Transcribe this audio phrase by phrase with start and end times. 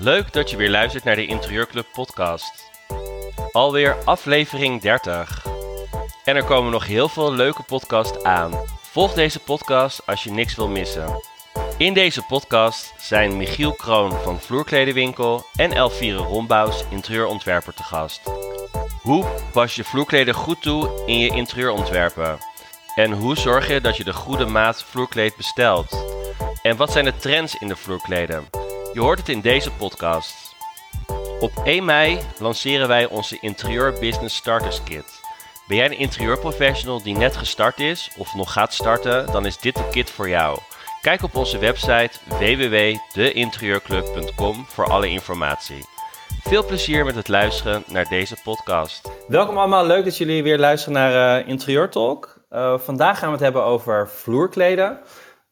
[0.00, 2.70] Leuk dat je weer luistert naar de Interieurclub podcast.
[3.52, 5.46] Alweer aflevering 30.
[6.24, 8.52] En er komen nog heel veel leuke podcasts aan.
[8.80, 11.22] Volg deze podcast als je niks wil missen.
[11.78, 18.20] In deze podcast zijn Michiel Kroon van Vloerkledenwinkel en Elvire Rombouws interieurontwerper te gast.
[19.02, 22.38] Hoe pas je vloerkleden goed toe in je interieurontwerpen?
[22.94, 26.04] En hoe zorg je dat je de goede maat vloerkleed bestelt?
[26.62, 28.67] En wat zijn de trends in de vloerkleden?
[28.92, 30.56] Je hoort het in deze podcast.
[31.40, 35.20] Op 1 mei lanceren wij onze Interieur Business Starters Kit.
[35.66, 39.74] Ben jij een interieurprofessional die net gestart is of nog gaat starten, dan is dit
[39.74, 40.58] de kit voor jou.
[41.00, 45.84] Kijk op onze website www.deinterieurclub.com voor alle informatie.
[46.42, 49.10] Veel plezier met het luisteren naar deze podcast.
[49.28, 52.38] Welkom allemaal, leuk dat jullie weer luisteren naar uh, Interieur Talk.
[52.52, 55.00] Uh, vandaag gaan we het hebben over vloerkleden.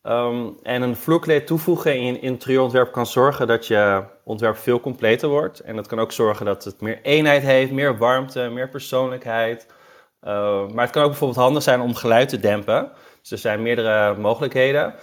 [0.09, 5.61] Um, en een vloerkleed toevoegen in interieurontwerp kan zorgen dat je ontwerp veel completer wordt.
[5.61, 9.67] En dat kan ook zorgen dat het meer eenheid heeft, meer warmte, meer persoonlijkheid.
[10.23, 12.93] Uh, maar het kan ook bijvoorbeeld handig zijn om geluid te dempen.
[13.21, 14.95] Dus er zijn meerdere mogelijkheden.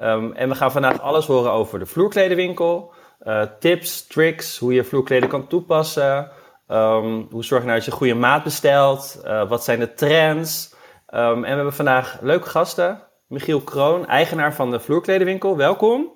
[0.00, 2.94] Um, en we gaan vandaag alles horen over de vloerkledenwinkel.
[3.22, 6.30] Uh, tips, tricks, hoe je vloerkleden kan toepassen.
[7.30, 9.22] Hoe zorg je nou dat je goede maat bestelt?
[9.24, 10.74] Uh, wat zijn de trends?
[11.06, 13.11] en we hebben vandaag leuke gasten.
[13.32, 15.56] Michiel Kroon, eigenaar van de vloerkledenwinkel.
[15.56, 16.12] Welkom.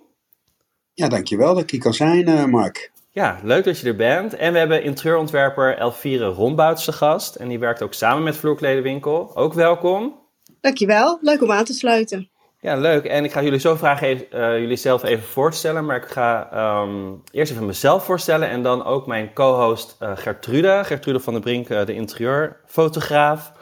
[0.93, 2.91] Ja, dankjewel dat ik hier kan zijn, uh, Mark.
[3.11, 4.35] Ja, leuk dat je er bent.
[4.35, 7.35] En we hebben interieurontwerper Elvire Rombouts te gast.
[7.35, 9.37] En die werkt ook samen met Vloerkledenwinkel.
[9.37, 10.19] Ook welkom.
[10.61, 12.29] Dankjewel, leuk om aan te sluiten.
[12.61, 13.05] Ja, leuk.
[13.05, 15.85] En ik ga jullie zo vragen even, uh, jullie zelf even voorstellen.
[15.85, 16.49] Maar ik ga
[16.83, 18.49] um, eerst even mezelf voorstellen.
[18.49, 20.81] En dan ook mijn co-host uh, Gertrude.
[20.85, 23.53] Gertrude van der Brink, de interieurfotograaf.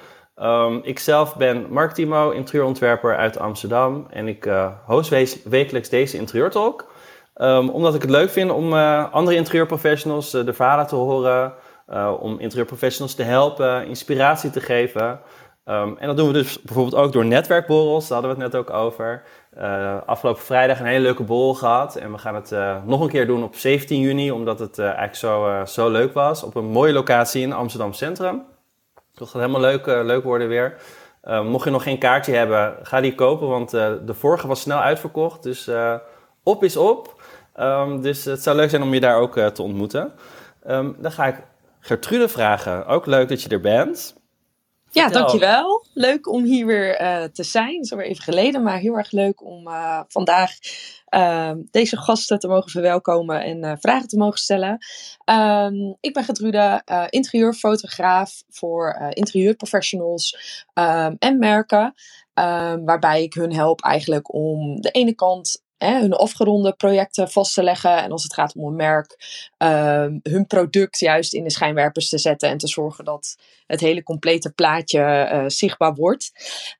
[0.42, 4.06] Um, ik zelf ben Mark Timo, interieurontwerper uit Amsterdam.
[4.10, 6.92] En ik uh, host wekelijks deze interieurtalk.
[7.36, 11.52] Um, omdat ik het leuk vind om uh, andere interieurprofessionals uh, de verhalen te horen.
[12.20, 15.20] om interieurprofessionals te helpen, inspiratie te geven.
[15.66, 18.09] Um, en dat doen we dus bijvoorbeeld ook door netwerkborrels.
[18.09, 19.22] Daar hadden we het net ook over.
[20.06, 21.97] afgelopen vrijdag een hele leuke borrel gehad.
[21.97, 22.54] En we gaan het
[22.84, 24.30] nog een keer doen op 17 juni.
[24.30, 26.42] Omdat het eigenlijk zo, zo leuk was.
[26.42, 28.53] Op een mooie locatie in Amsterdam Centrum.
[29.14, 30.76] Dat gaat helemaal leuk, uh, leuk worden weer.
[31.25, 34.60] Uh, mocht je nog geen kaartje hebben, ga die kopen, want uh, de vorige was
[34.60, 35.42] snel uitverkocht.
[35.42, 35.70] Dus
[36.42, 37.22] op is op.
[37.60, 40.12] Um, dus het zou leuk zijn om je daar ook te ontmoeten.
[40.66, 41.36] Um, dan ga ik
[41.80, 42.86] Gertrude vragen.
[42.86, 44.22] Ook leuk dat je er bent.
[44.94, 45.87] Ja, dankjewel.
[45.93, 47.75] Leuk om hier weer uh, te zijn.
[47.75, 50.50] Het is alweer even geleden, maar heel erg leuk om uh, vandaag
[51.15, 54.78] uh, deze gasten te mogen verwelkomen en vragen te mogen stellen.
[55.25, 60.38] Um, ik ben Gertrude, interieurfotograaf voor interieurprofessionals
[60.75, 61.94] um, en merken.
[62.34, 67.62] Um, waarbij ik hun help eigenlijk om de ene kant hun afgeronde projecten vast te
[67.62, 68.03] leggen.
[68.03, 69.17] En als het gaat om een merk,
[69.59, 73.37] uh, hun product juist in de schijnwerpers te zetten en te zorgen dat
[73.67, 75.00] het hele complete plaatje
[75.33, 76.33] uh, zichtbaar wordt.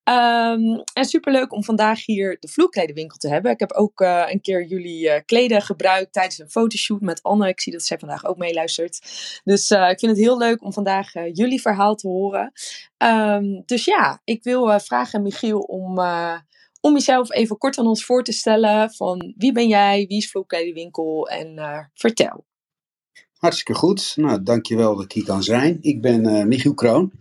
[0.05, 3.51] Um, en superleuk om vandaag hier de vloerkledenwinkel te hebben.
[3.51, 7.49] Ik heb ook uh, een keer jullie uh, kleden gebruikt tijdens een fotoshoot met Anne.
[7.49, 8.99] Ik zie dat zij vandaag ook meeluistert.
[9.45, 12.53] Dus ik vind het heel leuk om vandaag jullie verhaal te horen.
[12.99, 15.99] Um, dus ja, ik wil vragen Michiel om
[16.85, 20.31] om jezelf even kort aan ons voor te stellen van wie ben jij, wie is
[20.31, 22.45] Vloerkledenwinkel en uh, vertel.
[23.37, 24.13] Hartstikke goed.
[24.17, 25.79] Nou, dankjewel dat ik hier kan zijn.
[25.81, 27.13] Ik ben uh, Michiel Kroon.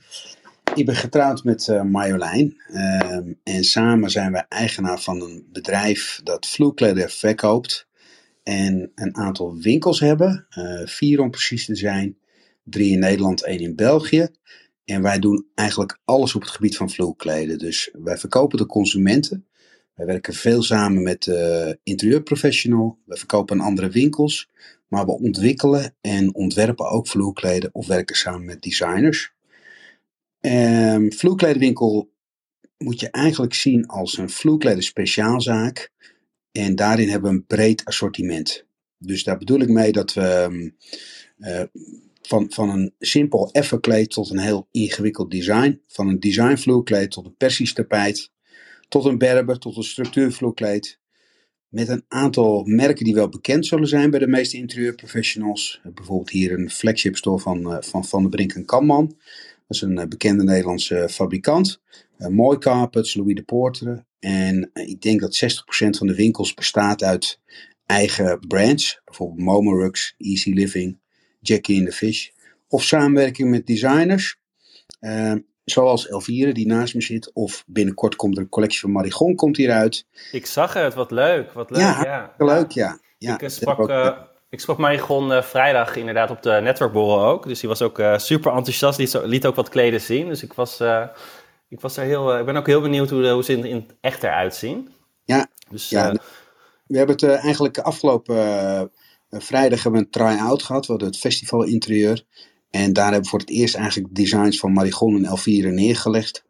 [0.76, 2.58] Ik ben getrouwd met uh, Marjolein.
[2.70, 7.88] Uh, en samen zijn we eigenaar van een bedrijf dat vloerkleden verkoopt.
[8.44, 10.48] En een aantal winkels hebben.
[10.86, 12.18] vier om precies te zijn.
[12.64, 14.28] Drie in Nederland, één in België.
[14.86, 17.58] En wij doen eigenlijk alles op het gebied van vloerkleden.
[17.58, 19.48] Dus wij verkopen de consumenten.
[19.96, 22.98] Wij werken veel samen met uh, interieurprofessional.
[23.06, 24.50] We verkopen andere winkels.
[24.94, 29.34] Maar we ontwikkelen en ontwerpen ook vloerkleden of werken samen met designers.
[30.40, 32.12] Um, vloerkledenwinkel
[32.78, 35.92] moet je eigenlijk zien als een vloerkleden speciaalzaak.
[36.52, 38.66] En daarin hebben we een breed assortiment.
[38.98, 40.72] Dus daar bedoel ik mee dat we
[41.38, 41.64] uh,
[42.22, 45.82] van, van een simpel effen kleed tot een heel ingewikkeld design.
[45.88, 48.32] Van een design vloerkleed tot een persisch tapijt
[48.94, 51.00] tot een berber, tot een structuurvloerkleed.
[51.68, 55.82] Met een aantal merken die wel bekend zullen zijn bij de meeste interieurprofessionals.
[55.94, 59.08] Bijvoorbeeld hier een flagship store van uh, Van, van der Brink en Kamman.
[59.08, 59.18] Dat
[59.68, 61.82] is een uh, bekende Nederlandse fabrikant.
[62.18, 64.06] Uh, Mooi Carpets, Louis de Poortere.
[64.20, 67.40] En ik denk dat 60% van de winkels bestaat uit
[67.86, 69.02] eigen brands.
[69.06, 71.00] Bijvoorbeeld Momorux, Easy Living,
[71.40, 72.30] Jackie in the Fish.
[72.68, 74.38] Of samenwerking met designers.
[75.66, 77.34] Zoals Elvire, die naast me zit.
[77.34, 80.06] Of binnenkort komt er een collectie van Marigon komt hieruit.
[80.32, 81.52] Ik zag het, wat leuk.
[81.52, 82.04] Wat leuk, ja.
[82.04, 82.34] ja.
[82.38, 83.00] Leuk, ja.
[83.18, 83.40] ja.
[83.40, 84.18] Ik, sprak, ook, uh,
[84.50, 87.48] Ik sprak Marigon uh, vrijdag inderdaad op de netwerkborrel ook.
[87.48, 88.98] Dus die was ook uh, super enthousiast.
[88.98, 90.28] Die liet ook wat kleden zien.
[90.28, 90.82] Dus ik was,
[91.70, 93.96] ik was er heel, ik ben ook heel benieuwd hoe, hoe ze in, in het
[94.02, 94.90] echt eruit zien.
[95.26, 96.16] Ja, dus, ja
[96.88, 98.36] we hebben het eigenlijk afgelopen
[99.30, 100.86] vrijdag hebben we een try-out gehad.
[100.86, 102.26] We hadden het festival interieur.
[102.76, 106.44] En daar hebben we voor het eerst eigenlijk designs van Marigon en Elvire neergelegd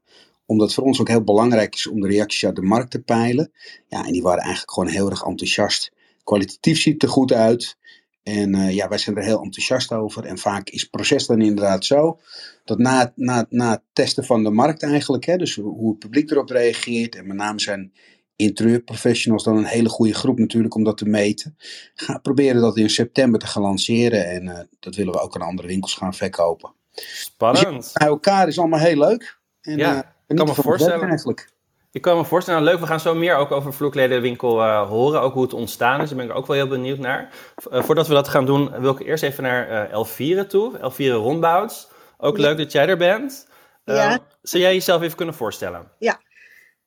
[0.46, 3.02] omdat het voor ons ook heel belangrijk is om de reacties uit de markt te
[3.02, 3.52] peilen.
[3.88, 5.92] Ja, en die waren eigenlijk gewoon heel erg enthousiast.
[6.24, 7.78] Kwalitatief ziet het er goed uit.
[8.24, 10.26] En uh, ja, wij zijn er heel enthousiast over.
[10.26, 12.20] En vaak is het proces dan inderdaad zo
[12.66, 16.32] dat na, na, na het testen van de markt eigenlijk, hè, dus hoe het publiek
[16.32, 17.94] erop reageert, en met name zijn
[18.36, 21.58] interieurprofessionals dan een hele goede groep natuurlijk om dat te meten.
[21.96, 25.48] Ga proberen dat in september te gaan lanceren en uh, dat willen we ook aan
[25.48, 26.74] andere winkels gaan verkopen.
[26.96, 27.84] Spannend.
[27.84, 29.40] Dus bij elkaar is allemaal heel leuk.
[29.62, 31.08] En, ja, uh, ik kan me voorstellen.
[31.08, 31.52] Eigenlijk.
[31.92, 35.22] Ik kan me voorstellen, nou, leuk, we gaan zo meer ook over vloerkledenwinkel uh, horen,
[35.22, 36.10] ook hoe het ontstaan is.
[36.10, 37.30] Daar ben ik ook wel heel benieuwd naar.
[37.72, 41.16] Uh, voordat we dat gaan doen, wil ik eerst even naar uh, Elvire toe, Elvire
[41.16, 41.88] Rombouts.
[42.18, 43.48] Ook leuk dat jij er bent.
[43.84, 44.20] ja.
[44.42, 45.92] Zou jij jezelf even kunnen voorstellen?
[46.00, 46.20] Ja,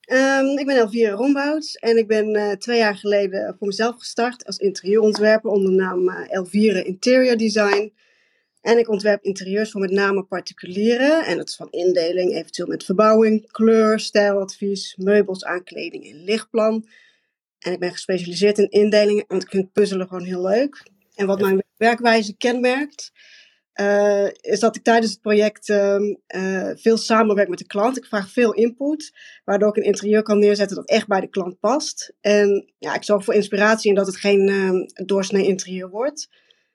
[0.06, 4.58] um, ik ben Elvire Rombouts en ik ben twee jaar geleden voor mezelf gestart als
[4.58, 7.92] interieurontwerper onder de naam Elvire Interior Design.
[8.60, 11.24] En ik ontwerp interieurs voor met name particulieren.
[11.24, 16.88] En dat is van indeling, eventueel met verbouwing, kleur, stijladvies, meubels, aankleding en lichtplan.
[17.58, 20.82] En ik ben gespecialiseerd in indelingen, want ik vind puzzelen gewoon heel leuk.
[21.14, 23.12] En wat mijn werkwijze kenmerkt,
[23.80, 25.96] uh, is dat ik tijdens het project uh,
[26.36, 27.96] uh, veel samenwerk met de klant.
[27.96, 29.12] Ik vraag veel input,
[29.44, 32.12] waardoor ik een interieur kan neerzetten dat echt bij de klant past.
[32.20, 36.28] En ja, ik zorg voor inspiratie en dat het geen ehm, doorsnee interieur wordt.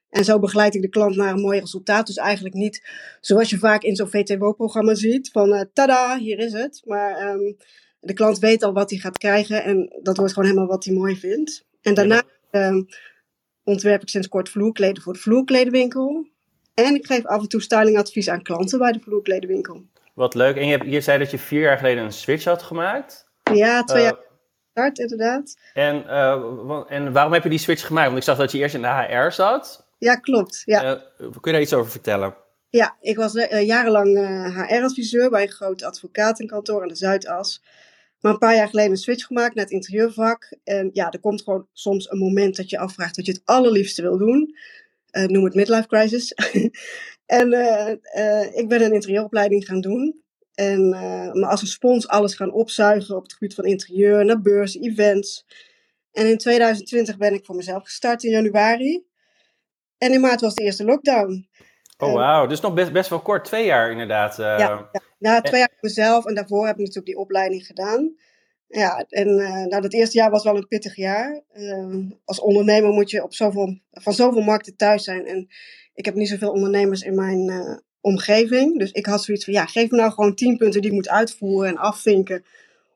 [0.10, 2.08] En zo begeleid ik de klant naar een mooi resultaat.
[2.08, 2.88] Dus eigenlijk niet
[3.22, 6.82] zoals je vaak in zo'n VTWO-programma ziet: van uh, tada, hier is het.
[6.86, 7.58] Maar um,
[8.00, 10.94] de klant weet al wat hij gaat krijgen en dat wordt gewoon helemaal wat hij
[10.94, 11.66] mooi vindt.
[11.82, 12.86] En daarna um,
[13.64, 16.31] ontwerp ik sinds kort vloerkleden voor de vloerkledenwinkel.
[16.74, 19.86] En ik geef af en toe stylingadvies aan klanten bij de vloerkledenwinkel.
[20.14, 20.56] Wat leuk.
[20.56, 23.30] En je, hebt, je zei dat je vier jaar geleden een switch had gemaakt.
[23.54, 24.20] Ja, twee uh, jaar
[24.72, 25.58] start inderdaad.
[25.74, 28.06] En, uh, en waarom heb je die switch gemaakt?
[28.06, 29.88] Want ik zag dat je eerst in de HR zat.
[29.98, 30.62] Ja, klopt.
[30.66, 30.84] Ja.
[30.84, 32.36] Uh, kun je daar iets over vertellen?
[32.70, 33.34] Ja, ik was
[33.64, 34.18] jarenlang
[34.56, 37.62] HR-adviseur bij een groot advocatenkantoor aan de Zuidas.
[38.22, 40.58] Maar een paar jaar geleden een switch gemaakt naar het interieurvak.
[40.64, 44.02] En ja, er komt gewoon soms een moment dat je afvraagt wat je het allerliefste
[44.02, 44.56] wil doen.
[45.12, 46.34] Noem het midlife crisis.
[47.26, 47.52] en
[48.54, 50.24] ik ben een interieuropleiding gaan doen.
[50.54, 50.90] En
[51.40, 55.46] maar als een spons alles gaan opzuigen op het gebied van interieur, naar beurzen, events.
[56.12, 59.04] En in 2020 ben ik voor mezelf gestart in januari.
[59.98, 61.50] En in maart was de eerste lockdown.
[61.98, 62.48] Oh, wauw.
[62.48, 63.46] Dus nog best, best wel kort.
[63.46, 64.40] Twee jaar inderdaad.
[64.40, 65.02] Uh, ja, ja.
[65.20, 66.26] Nou, twee jaar voor mezelf.
[66.26, 68.16] En daarvoor heb ik natuurlijk die opleiding gedaan.
[68.72, 71.42] Ja, en uh, nou, dat eerste jaar was wel een pittig jaar.
[71.54, 71.96] Uh,
[72.26, 75.26] als ondernemer moet je op zoveel, van zoveel markten thuis zijn.
[75.26, 75.48] En
[75.94, 78.80] ik heb niet zoveel ondernemers in mijn uh, omgeving.
[78.80, 81.10] Dus ik had zoiets van, ja, geef me nou gewoon tien punten die ik moet
[81.10, 82.46] uitvoeren en afvinken.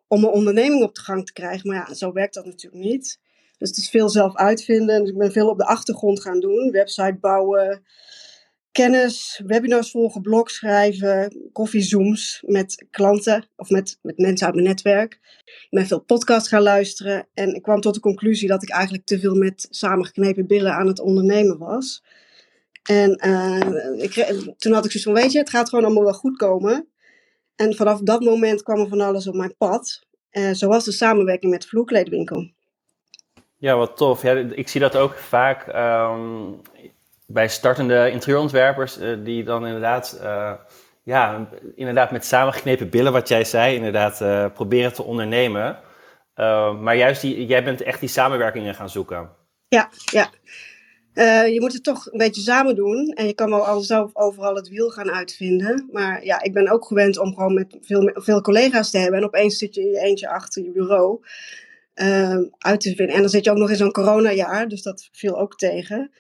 [0.07, 1.69] Om mijn onderneming op de gang te krijgen.
[1.69, 3.19] Maar ja, zo werkt dat natuurlijk niet.
[3.57, 4.99] Dus het is veel zelf uitvinden.
[4.99, 6.71] Dus ik ben veel op de achtergrond gaan doen.
[6.71, 7.83] Website bouwen,
[8.75, 15.19] kennis, webinars volgen, blog schrijven, koffiezooms met klanten of met, met mensen uit mijn netwerk.
[15.45, 19.05] Ik ben veel podcasts gaan luisteren en ik kwam tot de conclusie dat ik eigenlijk
[19.05, 22.03] te veel met samengeknepen billen aan het ondernemen was.
[22.83, 24.13] En uh, ik,
[24.57, 26.87] toen had ik zoiets van, weet je, het gaat gewoon allemaal wel goed komen.
[27.55, 30.01] En vanaf dat moment kwam er van alles op mijn pad.
[30.31, 32.53] Uh, zoals de samenwerking met de.
[33.57, 34.21] Ja, wat tof.
[34.21, 36.61] Ja, ik zie dat ook vaak um,
[37.27, 40.51] bij startende interieurontwerpers, uh, die dan inderdaad, uh,
[41.03, 45.79] ja, inderdaad met samengeknepen billen, wat jij zei, inderdaad uh, proberen te ondernemen.
[46.81, 49.29] Maar juist, die, jij bent echt die samenwerkingen gaan zoeken.
[49.67, 50.29] Ja, ja.
[51.45, 53.13] je moet het toch een beetje samen doen.
[53.13, 55.89] En je kan wel al zelf overal het wiel gaan uitvinden.
[55.91, 59.19] Maar ja, ik ben ook gewend om gewoon met veel, veel collega's te hebben.
[59.19, 61.19] En opeens zit je in je eentje achter je bureau
[62.57, 63.15] uit te vinden.
[63.15, 66.11] En dan zit je ook nog in zo'n coronajaar, dus dat viel ook tegen.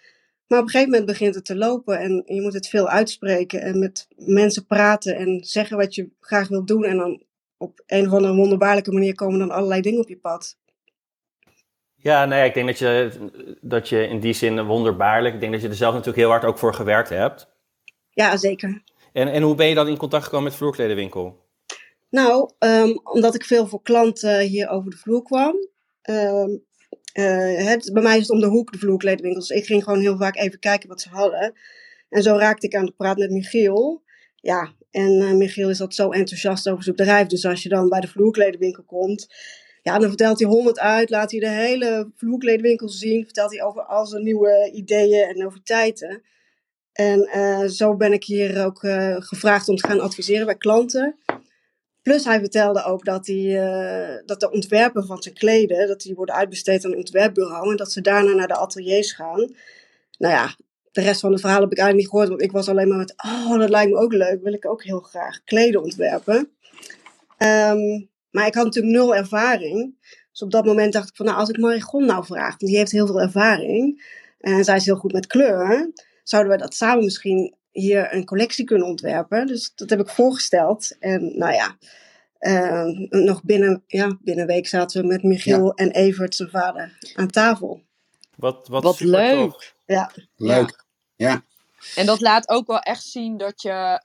[0.47, 3.61] Maar op een gegeven moment begint het te lopen en je moet het veel uitspreken
[3.61, 6.83] en met mensen praten en zeggen wat je graag wilt doen.
[6.83, 7.23] En dan
[7.57, 10.57] op een of andere wonderbaarlijke manier komen dan allerlei dingen op je pad.
[11.95, 13.11] Ja, nee, ik denk dat je,
[13.61, 16.45] dat je in die zin wonderbaarlijk, ik denk dat je er zelf natuurlijk heel hard
[16.45, 17.47] ook voor gewerkt hebt.
[18.09, 18.83] Ja, zeker.
[19.13, 21.43] En, en hoe ben je dan in contact gekomen met Vloerkledenwinkel?
[22.09, 25.55] Nou, um, omdat ik veel voor klanten hier over de vloer kwam.
[26.09, 26.63] Um,
[27.19, 29.49] uh, het, bij mij is het om de hoek, de vloerkleedwinkels.
[29.49, 31.53] ik ging gewoon heel vaak even kijken wat ze hadden.
[32.09, 34.03] En zo raakte ik aan de praat met Michiel.
[34.35, 37.27] Ja, en uh, Michiel is altijd zo enthousiast over zijn bedrijf.
[37.27, 39.27] Dus als je dan bij de vloerkledenwinkel komt,
[39.81, 43.85] Ja, dan vertelt hij honderd uit, laat hij de hele vloerkleedwinkel zien, vertelt hij over
[43.85, 46.21] al zijn nieuwe ideeën en noviteiten.
[46.93, 48.79] En uh, zo ben ik hier ook
[49.19, 51.15] gevraagd om te gaan adviseren bij klanten.
[52.05, 56.15] Plus hij vertelde ook dat, hij, uh, dat de ontwerpen van zijn kleden, dat die
[56.15, 59.55] worden uitbesteed aan een ontwerpbureau en dat ze daarna naar de ateliers gaan.
[60.17, 60.55] Nou ja,
[60.91, 62.97] de rest van het verhaal heb ik eigenlijk niet gehoord, want ik was alleen maar
[62.97, 66.35] met, oh, dat lijkt me ook leuk, wil ik ook heel graag kleden ontwerpen.
[67.37, 69.95] Um, maar ik had natuurlijk nul ervaring.
[70.31, 72.77] Dus op dat moment dacht ik van, nou, als ik Marigon nou vraag, want die
[72.77, 74.05] heeft heel veel ervaring
[74.39, 75.91] en zij is heel goed met kleur,
[76.23, 79.47] zouden we dat samen misschien hier een collectie kunnen ontwerpen.
[79.47, 80.95] Dus dat heb ik voorgesteld.
[80.99, 81.77] En nou ja,
[82.39, 86.97] uh, nog binnen, ja, binnen een week zaten we met Michiel en Evert, zijn vader,
[87.15, 87.81] aan tafel.
[88.35, 89.75] Wat, wat, wat leuk.
[89.85, 90.11] Ja.
[90.35, 90.85] Leuk.
[91.15, 91.43] Ja.
[91.95, 94.01] En dat laat ook wel echt zien dat, je,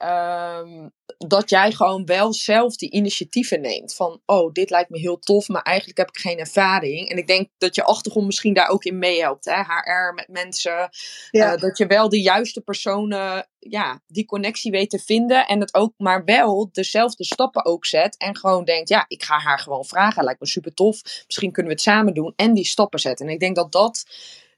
[0.64, 3.94] um, dat jij gewoon wel zelf die initiatieven neemt.
[3.94, 7.08] Van, oh, dit lijkt me heel tof, maar eigenlijk heb ik geen ervaring.
[7.08, 9.44] En ik denk dat je achtergrond misschien daar ook in meehelpt.
[9.44, 9.62] Hè?
[9.62, 10.88] HR met mensen.
[11.30, 11.52] Ja.
[11.52, 15.46] Uh, dat je wel de juiste personen, ja, die connectie weet te vinden.
[15.46, 18.16] En het ook maar wel dezelfde stappen ook zet.
[18.16, 20.24] En gewoon denkt, ja, ik ga haar gewoon vragen.
[20.24, 21.02] Lijkt me super tof.
[21.26, 22.32] Misschien kunnen we het samen doen.
[22.36, 23.26] En die stappen zetten.
[23.26, 24.04] En ik denk dat dat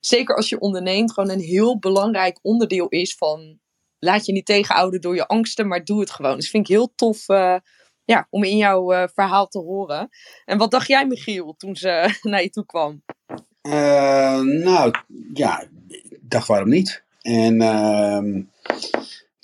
[0.05, 3.61] zeker als je onderneemt, gewoon een heel belangrijk onderdeel is van
[3.99, 6.37] laat je niet tegenhouden door je angsten, maar doe het gewoon.
[6.37, 7.57] Dus vind ik heel tof uh,
[8.05, 10.09] ja, om in jouw uh, verhaal te horen.
[10.45, 13.03] En wat dacht jij, Michiel, toen ze naar je toe kwam?
[13.63, 14.95] Uh, nou,
[15.33, 17.05] ja, ik dacht waarom niet.
[17.21, 18.43] En ehm,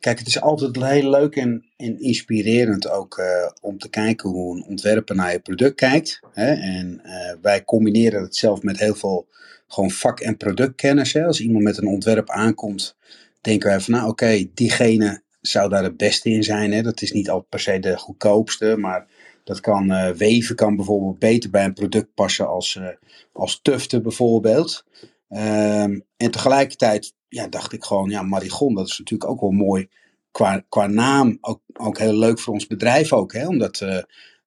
[0.01, 3.23] kijk, het is altijd heel leuk en, en inspirerend ook
[3.61, 6.21] om te kijken hoe een ontwerper naar je product kijkt.
[6.33, 6.53] Hè?
[6.53, 7.03] En
[7.43, 9.29] wij combineren het zelf met heel veel
[9.69, 11.13] gewoon vak- en productkennis.
[11.13, 11.27] Hè.
[11.27, 12.97] Als iemand met een ontwerp aankomt,
[13.41, 16.73] denken wij van nou oké, diegene zou daar het beste in zijn.
[16.73, 16.83] Hè.
[16.83, 19.07] Dat is niet al per se de goedkoopste, maar
[19.45, 22.89] dat kan uh, weven kan bijvoorbeeld beter bij een product passen als, uh,
[23.33, 24.85] als tufte bijvoorbeeld.
[25.29, 29.89] Um, en tegelijkertijd ja, dacht ik gewoon, ja, Marigon, dat is natuurlijk ook wel mooi
[30.31, 31.39] qua, qua naam.
[31.41, 33.99] Ook, ook heel leuk voor ons bedrijf ook, hè, omdat uh,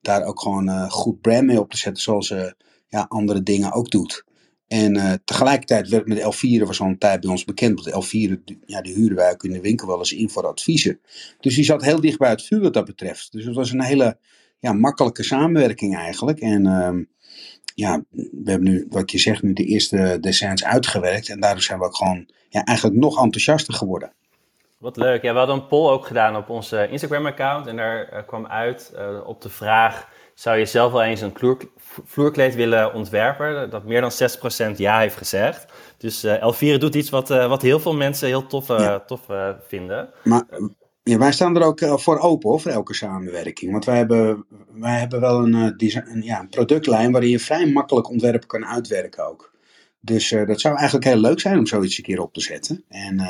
[0.01, 2.33] daar ook gewoon goed brand mee op te zetten, zoals
[2.87, 4.23] ja, andere dingen ook doet.
[4.71, 7.83] En uh, tegelijkertijd werd met Elvieren was al een tijd bij ons bekend.
[7.83, 10.99] Want Elvieren, ja, die huren wij ook in de winkel wel eens in voor adviezen.
[11.39, 13.31] Dus die zat heel dicht bij het vuur wat dat betreft.
[13.31, 14.17] Dus het was een hele
[14.59, 16.39] ja, makkelijke samenwerking eigenlijk.
[16.39, 17.05] En uh,
[17.75, 21.29] ja, we hebben nu, wat je zegt, nu de eerste designs uitgewerkt.
[21.29, 24.13] En daardoor zijn we ook gewoon ja, eigenlijk nog enthousiaster geworden.
[24.77, 25.21] Wat leuk.
[25.21, 27.67] Ja, we hadden een poll ook gedaan op ons Instagram-account.
[27.67, 28.93] En daar uh, kwam uit
[29.25, 30.09] op de vraag
[30.41, 31.33] zou je zelf wel eens een
[32.05, 33.69] vloerkleed willen ontwerpen?
[33.69, 34.11] Dat meer dan
[34.73, 35.65] 60% ja heeft gezegd.
[35.97, 38.99] Dus uh, Elvire doet iets wat, uh, wat heel veel mensen heel tof, ja.
[38.99, 39.21] tof
[39.67, 40.09] vinden.
[40.23, 40.43] Maar
[41.03, 43.71] ja, wij staan er ook voor open hoor, voor elke samenwerking.
[43.71, 47.65] Want wij hebben, wij hebben wel een, design, een, ja, een productlijn waarin je vrij
[47.65, 49.51] makkelijk ontwerpen kan uitwerken ook.
[49.99, 52.83] Dus dat zou eigenlijk heel leuk zijn om zoiets een keer op te zetten.
[52.87, 53.21] En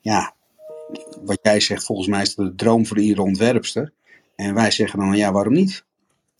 [0.00, 0.34] ja,
[1.24, 3.92] wat jij zegt, volgens mij is dat de droom voor iedere ontwerpster.
[4.36, 5.84] En wij zeggen dan, ja, waarom niet?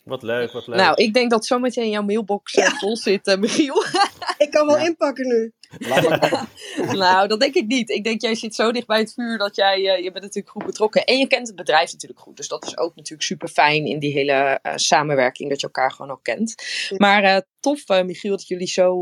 [0.05, 0.79] Wat leuk, wat leuk.
[0.79, 2.71] Nou, ik denk dat zometeen jouw mailbox ja.
[2.71, 3.85] vol zit, uh, Michiel.
[4.39, 4.85] ik kan wel ja.
[4.85, 5.53] inpakken nu.
[7.05, 7.91] nou, dat denk ik niet.
[7.91, 10.49] Ik denk, jij zit zo dicht bij het vuur dat jij, uh, je bent natuurlijk
[10.49, 11.05] goed betrokken.
[11.05, 12.37] En je kent het bedrijf natuurlijk goed.
[12.37, 15.93] Dus dat is ook natuurlijk super fijn in die hele uh, samenwerking, dat je elkaar
[15.93, 16.55] gewoon ook kent.
[16.97, 19.01] Maar tof, Michiel, dat jullie zo...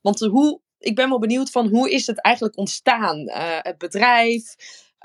[0.00, 3.30] want hoe, ik ben wel benieuwd van, hoe is het eigenlijk ontstaan?
[3.62, 4.54] het bedrijf...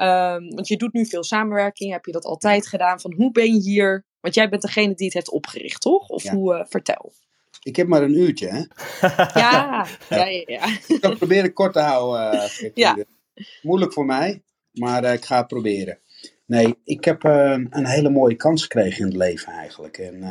[0.01, 2.99] Um, want je doet nu veel samenwerking, heb je dat altijd gedaan?
[2.99, 6.07] Van hoe ben je hier want jij bent degene die het heeft opgericht, toch?
[6.07, 6.33] Of ja.
[6.33, 7.13] hoe, uh, vertel.
[7.63, 8.63] Ik heb maar een uurtje, hè?
[9.39, 10.43] Ja, ja, ja.
[10.45, 10.65] ja.
[10.88, 12.39] Ik ga proberen kort te houden.
[12.61, 12.97] Uh, ja.
[13.61, 15.99] Moeilijk voor mij, maar uh, ik ga het proberen.
[16.45, 19.97] Nee, ik heb een hele mooie kans gekregen in het leven eigenlijk.
[19.97, 20.23] En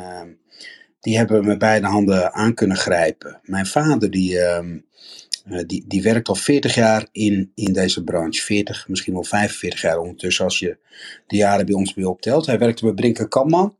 [1.00, 3.40] die hebben we met beide handen aan kunnen grijpen.
[3.42, 4.78] Mijn vader, die, ehm,
[5.66, 8.42] die, die werkt al 40 jaar in, in deze branche.
[8.42, 10.78] 40, misschien wel 45 jaar ondertussen, als je
[11.26, 12.46] de jaren bij ons weer optelt.
[12.46, 13.76] Hij werkte bij Brinker Kamman.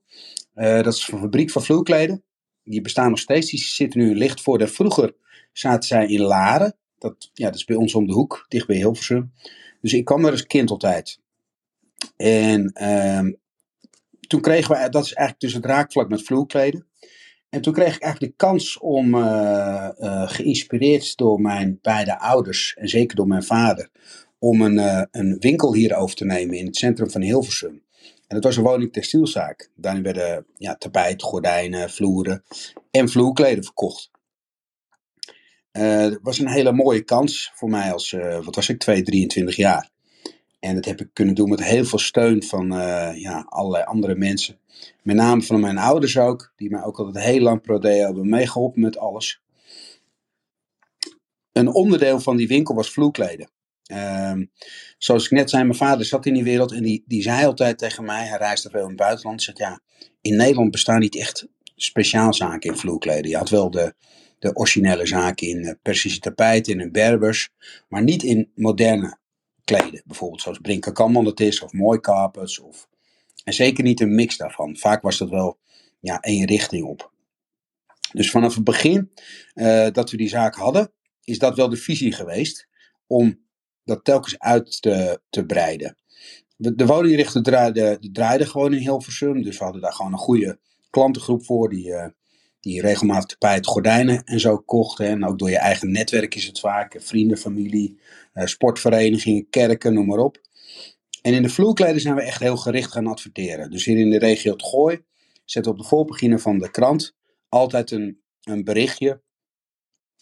[0.57, 2.23] Uh, dat is een fabriek van vloerkleden.
[2.65, 3.51] Die bestaan nog steeds.
[3.51, 4.69] Die zitten nu in Lichtvoorde.
[4.69, 5.15] Vroeger
[5.53, 6.77] zaten zij in Laren.
[6.99, 9.33] Dat, ja, dat is bij ons om de hoek, dicht bij Hilversum.
[9.81, 11.21] Dus ik kwam daar als kind altijd.
[12.17, 13.33] En uh,
[14.27, 16.87] toen kregen we, dat is eigenlijk dus het raakvlak met vloerkleden.
[17.49, 22.75] En toen kreeg ik eigenlijk de kans om, uh, uh, geïnspireerd door mijn beide ouders,
[22.79, 23.91] en zeker door mijn vader,
[24.39, 27.83] om een, uh, een winkel hier over te nemen in het centrum van Hilversum.
[28.27, 29.71] En dat was een woning textielzaak.
[29.75, 32.45] Daarin werden ja, tapijt, gordijnen, vloeren
[32.91, 34.11] en vloerkleden verkocht.
[35.71, 39.91] Het was een hele mooie kans voor mij als, wat was ik, 2, 23 jaar.
[40.59, 42.67] En dat heb ik kunnen doen met heel veel steun van
[43.15, 44.59] ja, allerlei andere mensen.
[45.03, 48.81] Met name van mijn ouders ook, die mij ook altijd heel lang Prodeo hebben meegeholpen
[48.81, 49.41] met alles.
[51.53, 53.51] Een onderdeel van die winkel was vloerkleden.
[53.85, 54.45] Ehm,
[54.99, 57.79] zoals ik net zei, mijn vader zat in die wereld en die, die zei altijd
[57.79, 59.81] tegen mij, hij reisde veel in het buitenland, zegt ja,
[60.21, 61.47] in Nederland bestaan niet echt
[61.77, 63.31] speciaalzaken in vloerkleden.
[63.31, 63.95] Je had wel de,
[64.39, 67.51] de originele zaken in uh, Persische tapijten en in Berbers,
[67.89, 69.19] maar niet in moderne
[69.69, 70.03] kleden.
[70.05, 72.89] Bijvoorbeeld zoals Brinker het is, of Mooi Carpets, of,
[73.45, 74.77] en zeker niet een mix daarvan.
[74.77, 75.59] Vaak was dat wel
[76.01, 77.13] ja, één richting op.
[78.13, 79.13] Dus vanaf het begin
[79.55, 80.93] uh, dat we die zaak hadden,
[81.25, 82.69] is dat wel de visie geweest
[83.07, 83.41] om
[83.85, 85.97] dat telkens uit te, te breiden.
[86.57, 90.59] De, woningrichter draaide, draaide gewoon in Hilversum, dus we hadden daar gewoon een goede
[90.91, 92.07] klantengroep voor die, uh,
[92.61, 95.07] die regelmatig tapijt, gordijnen en zo kochten.
[95.07, 98.01] En ook door je eigen netwerk is het vaak, vrienden, familie,
[98.35, 100.41] uh, sportverenigingen, kerken, noem maar op.
[101.23, 103.71] En in de vloerkleden zijn we echt heel gericht gaan adverteren.
[103.71, 105.03] Dus hier in de regio het Gooi
[105.45, 107.17] zetten we op de voorpagina van de krant
[107.49, 109.23] altijd een, een berichtje.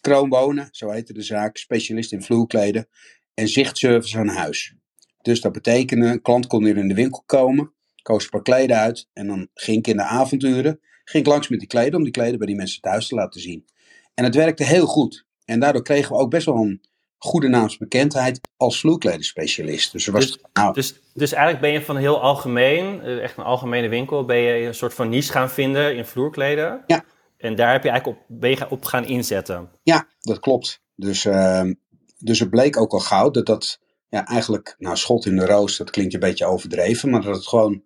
[0.01, 2.87] Kroonwonen, zo heette de zaak, specialist in vloerkleden
[3.33, 4.75] en zichtservice aan huis.
[5.21, 8.77] Dus dat betekende, een klant kon hier in de winkel komen, koos een paar kleden
[8.77, 10.79] uit en dan ging ik in de avonduren,
[11.09, 13.41] ging ik langs met die kleden om die kleden bij die mensen thuis te laten
[13.41, 13.65] zien.
[14.13, 15.25] En het werkte heel goed.
[15.45, 16.81] En daardoor kregen we ook best wel een
[17.17, 19.91] goede naamsbekendheid als vloerkledenspecialist.
[19.91, 23.43] Dus, was, dus, nou, dus, dus eigenlijk ben je van heel algemeen, eh, echt een
[23.43, 26.83] algemene winkel, ben je een soort van niche gaan vinden in vloerkleden.
[26.87, 27.05] Ja.
[27.37, 29.69] En daar heb je eigenlijk op, ben je op gaan inzetten.
[29.83, 30.81] Ja, dat klopt.
[30.95, 31.71] Dus, uh,
[32.17, 35.77] dus het bleek ook al gauw dat dat ja, eigenlijk, nou schot in de roos,
[35.77, 37.83] dat klinkt een beetje overdreven, maar dat het gewoon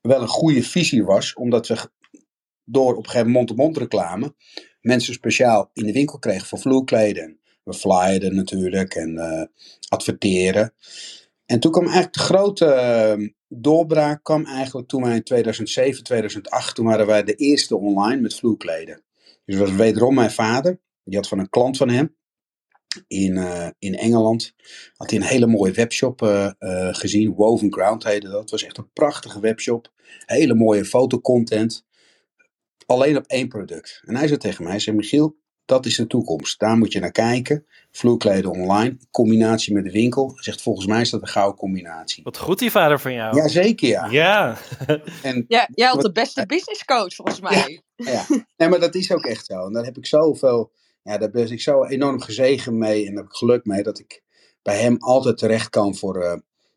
[0.00, 1.90] wel een goede visie was, omdat we
[2.64, 4.34] door op een gegeven moment mond-to-mond reclame
[4.82, 7.40] mensen speciaal in de winkel kregen voor vloerkleden.
[7.64, 9.42] We flyerden natuurlijk en uh,
[9.88, 10.74] adverteren.
[11.46, 12.66] En toen kwam eigenlijk de grote
[13.18, 18.20] uh, doorbraak kwam eigenlijk toen wij in 2007, 2008, toen waren wij de eerste online
[18.20, 19.02] met vloerkleden.
[19.44, 20.80] Dus dat was wederom mijn vader.
[21.04, 22.16] Die had van een klant van hem
[23.06, 24.54] in, uh, in Engeland.
[24.96, 26.50] Had hij een hele mooie webshop uh,
[26.90, 27.34] gezien.
[27.34, 28.40] Woven Ground heette dat.
[28.40, 29.92] Het was echt een prachtige webshop.
[30.26, 31.84] Hele mooie fotocontent.
[32.86, 34.02] Alleen op één product.
[34.04, 36.58] En hij zei tegen mij, hij zei Michiel, dat is de toekomst.
[36.58, 37.66] Daar moet je naar kijken.
[37.90, 40.26] Vloerkleden online, combinatie met de winkel.
[40.34, 42.22] Hij zegt, volgens mij is dat een gouden combinatie.
[42.22, 43.36] Wat goed die vader van jou.
[43.36, 44.06] Jazeker, ja.
[44.10, 44.56] Ja.
[45.22, 47.82] en, ja jij had de beste business coach, volgens mij.
[47.96, 48.44] Ja, ja.
[48.56, 49.66] Nee, maar dat is ook echt zo.
[49.66, 53.24] En daar heb ik zoveel ja, daar ben ik zo enorm gezegen mee en heb
[53.24, 54.22] ik geluk mee dat ik
[54.62, 56.34] bij hem altijd terecht kan voor, uh,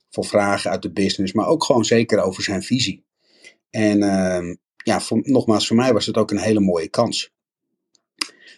[0.10, 3.06] voor vragen uit de business, maar ook gewoon zeker over zijn visie.
[3.70, 4.56] En uh,
[4.86, 7.34] ja, voor, nogmaals, voor mij was het ook een hele mooie kans.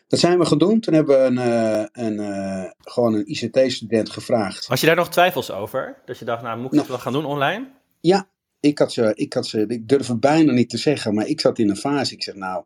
[0.08, 0.80] Dat zijn we gedaan.
[0.80, 4.66] Toen hebben we een, uh, een, uh, gewoon een ICT-student gevraagd.
[4.66, 6.02] Had je daar nog twijfels over?
[6.06, 7.68] Dat je dacht, nou moet ik nou, het wel gaan doen online?
[8.00, 11.28] Ja, ik had ze, ik had ze, ik durf het bijna niet te zeggen, maar
[11.28, 12.13] ik zat in een fase.
[12.13, 12.63] Ik zeg, nou,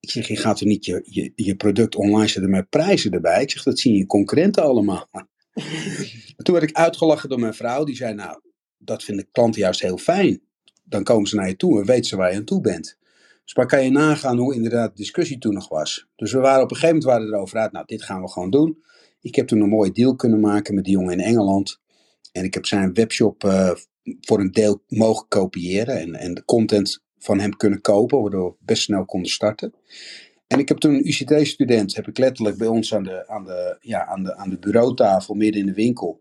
[0.00, 3.42] ik zeg, je gaat er niet je, je, je product online zetten met prijzen erbij.
[3.42, 5.08] Ik zeg, dat zien je concurrenten allemaal.
[6.42, 7.84] Toen werd ik uitgelachen door mijn vrouw.
[7.84, 8.40] Die zei, nou,
[8.78, 10.47] dat vinden klanten juist heel fijn.
[10.88, 12.96] Dan komen ze naar je toe en weten ze waar je aan toe bent.
[13.44, 16.06] Dus maar kan je nagaan hoe inderdaad de discussie toen nog was.
[16.16, 18.50] Dus we waren op een gegeven moment waren erover uit, nou, dit gaan we gewoon
[18.50, 18.82] doen.
[19.20, 21.80] Ik heb toen een mooie deal kunnen maken met die jongen in Engeland.
[22.32, 23.70] En ik heb zijn webshop uh,
[24.20, 26.00] voor een deel mogen kopiëren.
[26.00, 29.74] En, en de content van hem kunnen kopen, waardoor we best snel konden starten.
[30.46, 33.76] En ik heb toen een UCT-student, heb ik letterlijk bij ons aan de, aan, de,
[33.80, 36.20] ja, aan, de, aan de bureautafel midden in de winkel,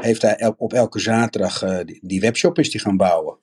[0.00, 3.36] heeft hij op elke zaterdag uh, die, die, webshop is die gaan bouwen.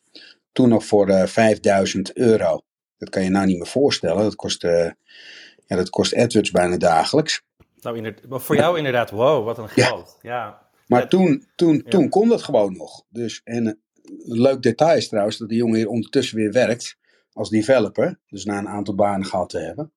[0.51, 2.61] Toen nog voor uh, eh, 5000 euro.
[2.97, 4.23] Dat kan je nou niet meer voorstellen.
[4.23, 4.91] Dat kost, uh,
[5.65, 7.41] ja, dat kost AdWords bijna dagelijks.
[7.81, 10.17] Nou, maar voor jou inderdaad, wow, wat een geld.
[10.21, 10.31] Ja.
[10.31, 10.67] ja.
[10.87, 13.03] Maar toen, toen, toen kon dat gewoon nog.
[13.09, 13.81] Dus, en
[14.25, 16.97] leuk detail is trouwens dat die jongen hier ondertussen weer werkt
[17.33, 18.19] als developer.
[18.27, 19.91] Dus na een aantal banen gehad te hebben.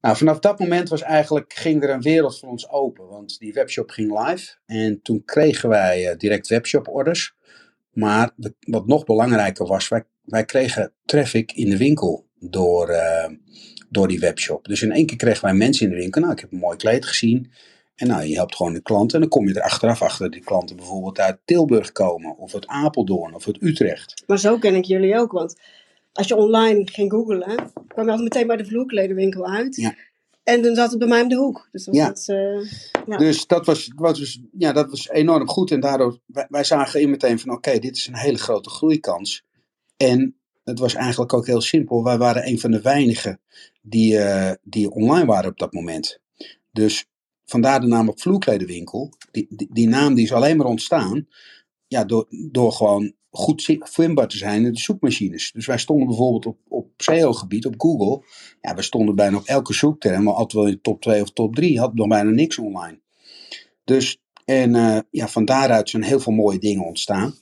[0.00, 3.08] Nou, vanaf dat moment was eigenlijk, ging er een wereld voor ons open.
[3.08, 4.56] Want die webshop ging live.
[4.66, 7.34] En toen kregen wij uh, direct webshop orders.
[7.92, 13.28] Maar wat nog belangrijker was, wij, wij kregen traffic in de winkel door, uh,
[13.88, 14.64] door die webshop.
[14.64, 16.20] Dus in één keer kregen wij mensen in de winkel.
[16.20, 17.50] Nou, ik heb een mooi kleed gezien.
[17.94, 19.14] En nou, je helpt gewoon de klanten.
[19.14, 22.36] En dan kom je er achteraf achter die klanten bijvoorbeeld uit Tilburg komen.
[22.36, 24.22] Of uit Apeldoorn of uit Utrecht.
[24.26, 25.32] Maar zo ken ik jullie ook.
[25.32, 25.60] Want
[26.12, 29.76] als je online ging googlen, kwam je altijd meteen bij de vloerkledenwinkel uit.
[29.76, 29.94] Ja.
[30.50, 31.68] En dan zat het bij mij om de hoek.
[31.72, 32.10] Dus dat, ja.
[32.10, 32.70] was, uh,
[33.06, 33.16] ja.
[33.16, 35.70] dus dat was, was, dus, ja, dat was enorm goed.
[35.70, 39.44] En daardoor, wij, wij zagen in meteen van oké, dit is een hele grote groeikans.
[39.96, 42.04] En het was eigenlijk ook heel simpel.
[42.04, 43.40] Wij waren een van de weinigen
[43.82, 46.20] die, uh, die online waren op dat moment.
[46.72, 47.10] Dus
[47.50, 49.12] Vandaar de naam op vloerkledenwinkel.
[49.30, 51.28] Die, die, die, naam die is alleen maar ontstaan
[51.86, 55.52] ja, door, door gewoon goed vindbaar te zijn in de zoekmachines.
[55.52, 58.24] Dus wij stonden bijvoorbeeld op, op SEO-gebied, op Google.
[58.60, 61.30] Ja, we stonden bijna op elke zoekterm, maar altijd wel in de top 2 of
[61.30, 63.00] top 3, had nog bijna niks online.
[63.84, 67.34] Dus, en uh, ja, van daaruit zijn heel veel mooie dingen ontstaan.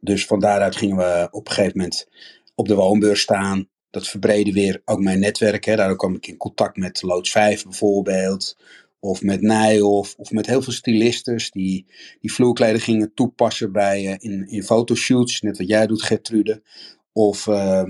[0.00, 2.08] Dus van daaruit gingen we op een gegeven moment
[2.54, 3.68] op de woonbeurs staan.
[3.90, 5.64] Dat verbreden weer ook mijn netwerk.
[5.64, 5.76] Hè.
[5.76, 8.56] Daardoor kwam ik in contact met Loods 5 bijvoorbeeld.
[9.00, 10.14] Of met Nijhoff.
[10.16, 11.86] Of met heel veel stylistes die,
[12.20, 15.40] die vloerkleden gingen toepassen bij, uh, in, in fotoshoots.
[15.40, 16.62] Net wat jij doet Gertrude.
[17.12, 17.82] Of, uh,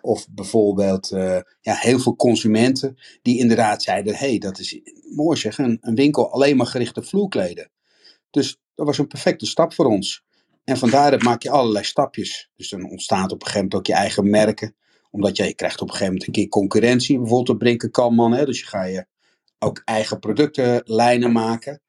[0.00, 4.14] of bijvoorbeeld uh, ja, heel veel consumenten die inderdaad zeiden.
[4.14, 4.80] hey, dat is
[5.14, 5.58] mooi zeg.
[5.58, 7.70] Een, winkel alleen maar gericht op vloerkleden.
[8.30, 10.24] Dus dat was een perfecte stap voor ons.
[10.64, 12.50] En van daaruit maak je allerlei stapjes.
[12.56, 14.76] Dus dan ontstaat op een gegeven moment ook je eigen merken.
[15.10, 17.18] Omdat je, je krijgt op een gegeven moment een keer concurrentie.
[17.18, 18.32] Bijvoorbeeld op Brinken Kalman.
[18.32, 18.44] Hè?
[18.44, 19.06] Dus je ga je
[19.64, 21.82] ook eigen productenlijnen maken.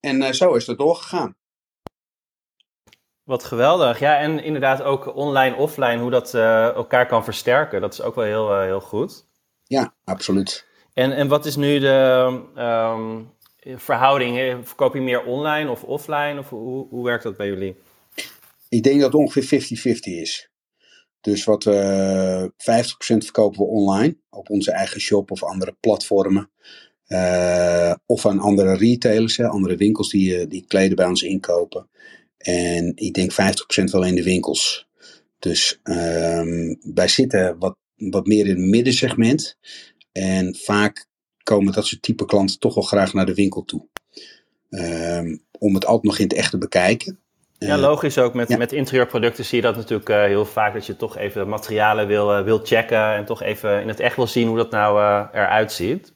[0.00, 1.36] En uh, zo is dat doorgegaan.
[3.22, 3.98] Wat geweldig.
[3.98, 7.80] Ja, en inderdaad ook online, offline, hoe dat uh, elkaar kan versterken.
[7.80, 9.26] Dat is ook wel heel, uh, heel goed.
[9.64, 10.66] Ja, absoluut.
[10.92, 13.32] En, en wat is nu de um,
[13.78, 14.66] verhouding?
[14.66, 16.38] Verkoop je meer online of offline?
[16.38, 17.76] Of hoe, hoe werkt dat bij jullie?
[18.68, 20.50] Ik denk dat het ongeveer 50-50 is.
[21.20, 22.48] Dus wat uh, 50%
[22.98, 26.50] verkopen we online op onze eigen shop of andere platformen.
[27.12, 31.88] Uh, of aan andere retailers, hè, andere winkels die, die kleden bij ons inkopen.
[32.38, 33.34] En ik denk 50%
[33.90, 34.88] wel in de winkels.
[35.38, 39.56] Dus um, wij zitten wat, wat meer in het middensegment.
[40.12, 41.06] En vaak
[41.42, 43.86] komen dat soort type klanten toch wel graag naar de winkel toe.
[44.70, 47.18] Um, om het altijd nog in het echt te bekijken.
[47.58, 48.34] Ja, logisch ook.
[48.34, 48.56] Met, ja.
[48.56, 50.72] met interieurproducten zie je dat natuurlijk uh, heel vaak.
[50.72, 53.14] Dat je toch even de materialen wil, uh, wil checken.
[53.14, 56.12] En toch even in het echt wil zien hoe dat nou uh, eruit ziet.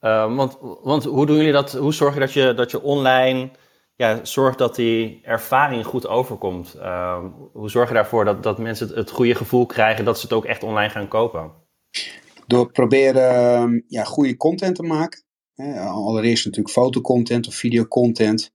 [0.00, 1.72] Uh, want, want hoe doen jullie dat?
[1.72, 3.50] Hoe zorg je dat je, dat je online
[3.96, 6.74] ja, zorgt dat die ervaring goed overkomt?
[6.76, 10.32] Uh, hoe zorg je daarvoor dat, dat mensen het, goede gevoel krijgen dat ze het
[10.32, 11.52] ook echt online gaan kopen?
[12.46, 15.22] Door proberen ja, goede content te maken.
[15.76, 18.52] Allereerst natuurlijk fotocontent of videocontent.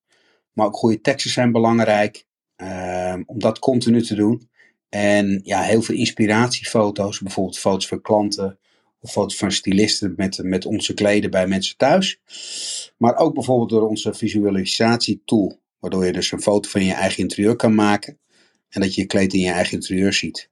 [0.53, 2.25] Maar ook goede teksten zijn belangrijk.
[3.25, 4.49] Om dat continu te doen.
[4.89, 7.19] En ja, heel veel inspiratiefoto's.
[7.19, 8.59] Bijvoorbeeld foto's van klanten
[9.05, 12.19] of foto's van stylisten met, met onze kleden bij mensen thuis.
[12.97, 15.59] Maar ook bijvoorbeeld door onze visualisatietool.
[15.79, 18.17] Waardoor je dus een foto van je eigen interieur kan maken.
[18.69, 20.49] En dat je je kleed in je eigen interieur ziet.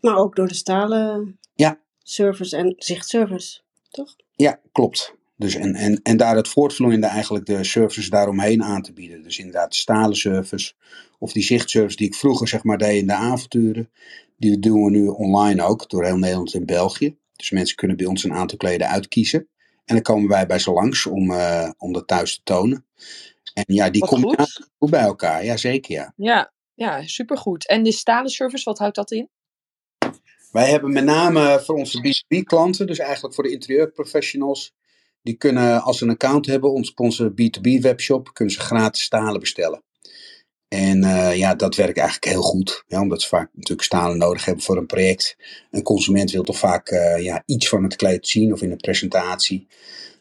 [0.00, 1.80] Maar ook door de stalen ja.
[2.02, 4.16] service en zichtservice, toch?
[4.36, 5.14] Ja, klopt.
[5.36, 9.22] Dus en, en, en daar het voortvloeiende eigenlijk de services daaromheen aan te bieden.
[9.22, 10.72] Dus inderdaad de stalen service
[11.18, 13.90] of die zichtservice die ik vroeger zeg maar deed in de avonturen.
[14.36, 17.18] Die doen we nu online ook door heel Nederland en België.
[17.40, 19.48] Dus mensen kunnen bij ons een aantal kleden uitkiezen.
[19.84, 22.86] En dan komen wij bij ze langs om, uh, om dat thuis te tonen.
[23.54, 24.48] En ja, die komen
[24.78, 25.44] goed bij elkaar.
[25.44, 26.12] Ja, zeker ja.
[26.16, 27.68] Ja, ja, supergoed.
[27.68, 29.28] En de stalen service, wat houdt dat in?
[30.50, 34.74] Wij hebben met name voor onze B2B klanten, dus eigenlijk voor de interieurprofessionals,
[35.22, 39.40] die kunnen als ze een account hebben op onze B2B webshop, kunnen ze gratis stalen
[39.40, 39.82] bestellen.
[40.70, 42.84] En uh, ja, dat werkt eigenlijk heel goed.
[42.86, 45.36] Ja, omdat ze vaak natuurlijk stalen nodig hebben voor een project.
[45.70, 48.76] Een consument wil toch vaak uh, ja, iets van het kleed zien of in een
[48.76, 49.66] presentatie.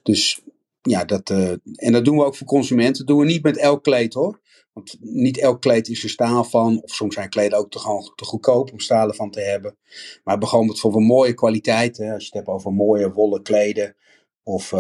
[0.04, 0.42] Dus
[0.82, 2.98] ja, dat, uh, en dat doen we ook voor consumenten.
[2.98, 4.42] Dat doen we niet met elk kleed hoor.
[4.74, 6.84] Want niet elk kleed is er staal van.
[6.84, 9.78] Of soms zijn kleden ook te, gewoon te goedkoop om stalen van te hebben.
[10.24, 12.00] Maar bijvoorbeeld voor een mooie kwaliteit.
[12.00, 13.96] Als je het hebt over mooie wollen kleden.
[14.44, 14.74] Of,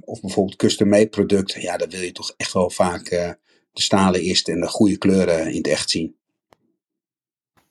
[0.00, 1.60] of bijvoorbeeld custom-made producten.
[1.60, 3.36] Ja, dan wil je toch echt wel vaak
[3.76, 6.16] de stalen eerst en de goede kleuren in het echt zien.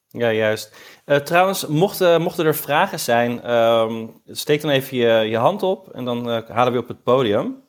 [0.09, 0.75] Ja, juist.
[1.05, 5.89] Uh, trouwens, mochten, mochten er vragen zijn, um, steek dan even je, je hand op
[5.89, 7.63] en dan uh, halen we op het podium.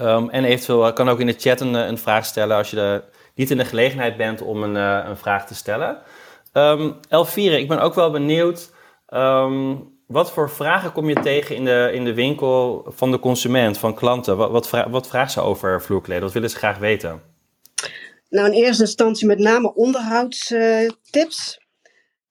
[0.00, 3.02] Um, en eventueel kan ook in de chat een, een vraag stellen als je
[3.34, 4.74] niet in de gelegenheid bent om een,
[5.08, 5.98] een vraag te stellen.
[6.52, 6.96] Um,
[7.34, 8.70] ik ben ook wel benieuwd,
[10.06, 13.94] wat voor vragen kom je tegen in de, in de winkel van de consument, van
[13.94, 14.36] klanten?
[14.36, 16.22] Wat, wat, ze over vloerkleden?
[16.22, 17.36] Wat willen ze graag weten?
[18.28, 21.66] Nou, in eerste instantie met name onderhoudstips.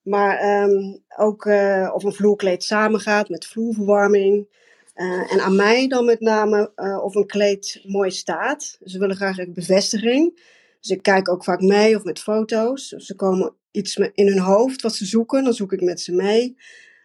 [0.01, 4.47] maar um, ook uh, of een vloerkleed samengaat met vloerverwarming.
[4.95, 8.77] Uh, en aan mij dan met name uh, of een kleed mooi staat.
[8.83, 10.41] Ze willen graag een bevestiging.
[10.79, 12.93] Dus ik kijk ook vaak mee of met foto's.
[12.93, 16.13] Of ze komen iets in hun hoofd wat ze zoeken, dan zoek ik met ze
[16.13, 16.57] mee.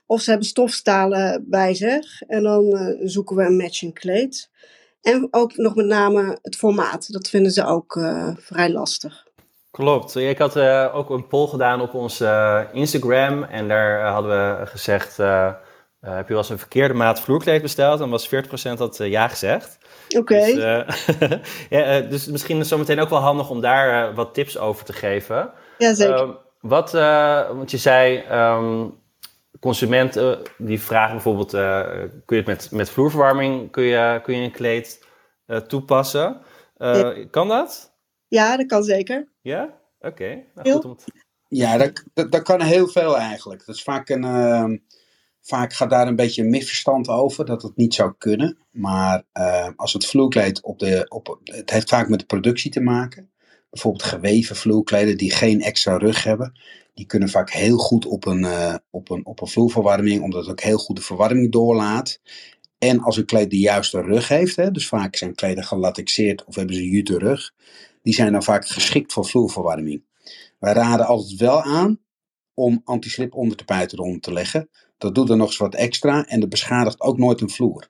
[0.07, 4.51] Of ze hebben stofstalen bij zich en dan zoeken we een matching kleed.
[5.03, 7.13] En ook nog met name het formaat.
[7.13, 9.27] Dat vinden ze ook uh, vrij lastig.
[9.71, 10.17] Klopt.
[10.17, 13.43] Ik had uh, ook een poll gedaan op ons uh, Instagram.
[13.43, 15.17] En daar hadden we gezegd
[16.01, 18.31] heb je wel eens een verkeerde maat vloerkleed besteld, dan was 40%
[18.77, 19.79] dat ja gezegd.
[20.17, 20.45] Oké.
[20.45, 20.57] Dus,
[21.71, 24.93] ja, dus misschien is het zometeen ook wel handig om daar wat tips over te
[24.93, 25.51] geven.
[25.79, 26.15] Ja, zeker.
[26.15, 26.93] Ehm, wat,
[27.53, 29.02] want je zei, um,
[29.63, 31.51] consumenten die vragen bijvoorbeeld,
[32.25, 35.07] kun je het met, met vloerverwarming, kun je, kun je een kleed
[35.67, 36.41] toepassen?
[37.31, 37.93] Kan dat?
[38.29, 39.29] Ja, dat kan zeker.
[39.41, 39.81] Ja?
[40.01, 40.45] Oké.
[40.55, 40.97] Nou, goed om
[41.49, 43.67] Ja, dat, dat, kan heel veel eigenlijk.
[43.67, 44.65] Dat is vaak een, uh,
[45.41, 48.59] vaak gaat daar een beetje een misverstand over dat het niet zou kunnen.
[48.71, 52.81] Maar uh, als het vloerkleed op de, op, het heeft vaak met de productie te
[52.81, 53.32] maken.
[53.73, 56.61] Bijvoorbeeld geweven vloerkleden die geen extra rug hebben.
[56.95, 60.51] Die kunnen vaak heel goed op een, uh, op een, op een vloerverwarming, omdat het
[60.51, 62.21] ook heel goed de verwarming doorlaat.
[62.79, 66.55] En als een kleed de juiste rug heeft, hè, dus vaak zijn kleden gelatexeerd of
[66.55, 67.53] hebben ze jute rug,
[68.03, 70.05] die zijn dan vaak geschikt voor vloerverwarming.
[70.59, 72.01] Wij raden altijd wel aan
[72.55, 74.69] om anti-slip onder de puiten eronder te leggen.
[74.99, 77.89] Dat doet er nog eens wat extra en dat beschadigt ook nooit een vloer.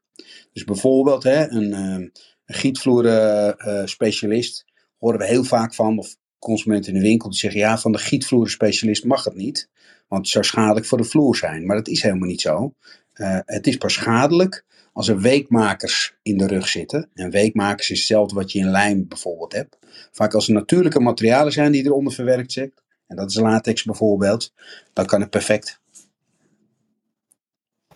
[0.52, 2.08] Dus bijvoorbeeld hè, een, uh,
[2.44, 4.71] een gietvloeren-specialist uh,
[5.02, 7.98] horen we heel vaak van, of consumenten in de winkel die zeggen ja, van de
[7.98, 9.68] gietvloeren-specialist mag het niet,
[10.08, 11.66] want het zou schadelijk voor de vloer zijn.
[11.66, 12.74] Maar dat is helemaal niet zo.
[13.14, 17.10] Uh, het is pas schadelijk als er weekmakers in de rug zitten.
[17.14, 19.78] En weekmakers is hetzelfde wat je in lijm bijvoorbeeld hebt.
[20.12, 22.72] Vaak als er natuurlijke materialen zijn die eronder verwerkt zijn,
[23.06, 24.52] en dat is latex bijvoorbeeld,
[24.92, 25.80] dan kan het perfect.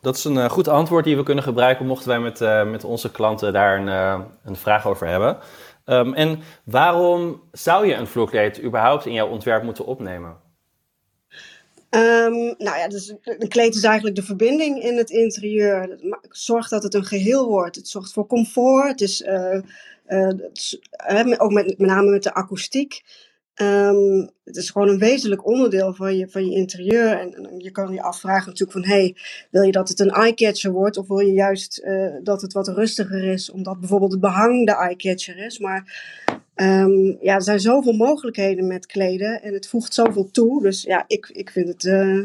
[0.01, 2.85] Dat is een uh, goed antwoord die we kunnen gebruiken mochten wij met, uh, met
[2.85, 5.39] onze klanten daar een, een vraag over hebben.
[5.87, 10.37] Um, en waarom zou je een vloerkleed überhaupt in jouw ontwerp moeten opnemen?
[11.91, 15.81] Um, nou ja, dus een kleed is eigenlijk de verbinding in het interieur.
[15.81, 17.77] Het zorgt dat het een geheel wordt.
[17.77, 18.89] Het zorgt voor comfort.
[18.89, 19.61] Het is, uh,
[20.09, 20.31] uh,
[20.97, 23.03] het ook met, met name met de akoestiek.
[23.63, 27.19] Um, het is gewoon een wezenlijk onderdeel van je, van je interieur.
[27.19, 28.85] En, en je kan je afvragen natuurlijk van...
[28.85, 29.17] Hey,
[29.51, 30.97] wil je dat het een eye-catcher wordt?
[30.97, 33.51] Of wil je juist uh, dat het wat rustiger is?
[33.51, 35.59] Omdat bijvoorbeeld het behang de eye-catcher is.
[35.59, 36.03] Maar
[36.55, 39.43] um, ja, er zijn zoveel mogelijkheden met kleden.
[39.43, 40.63] En het voegt zoveel toe.
[40.63, 42.25] Dus ja, ik, ik vind het uh,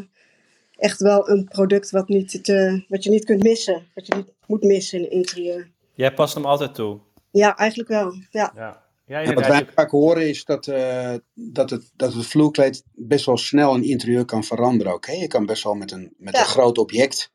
[0.76, 3.84] echt wel een product wat, niet te, wat je niet kunt missen.
[3.96, 5.70] Wat je niet moet missen in het interieur.
[5.94, 7.00] Jij past hem altijd toe?
[7.32, 8.14] Ja, eigenlijk wel.
[8.30, 8.52] Ja.
[8.56, 8.81] ja.
[9.12, 13.38] Ja, wat wij vaak horen is dat, uh, dat, het, dat het vloerkleed best wel
[13.38, 15.06] snel een interieur kan veranderen ook.
[15.06, 15.14] Hè?
[15.14, 16.40] Je kan best wel met, een, met ja.
[16.40, 17.32] een groot object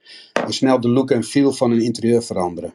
[0.49, 2.75] snel de look en feel van een interieur veranderen.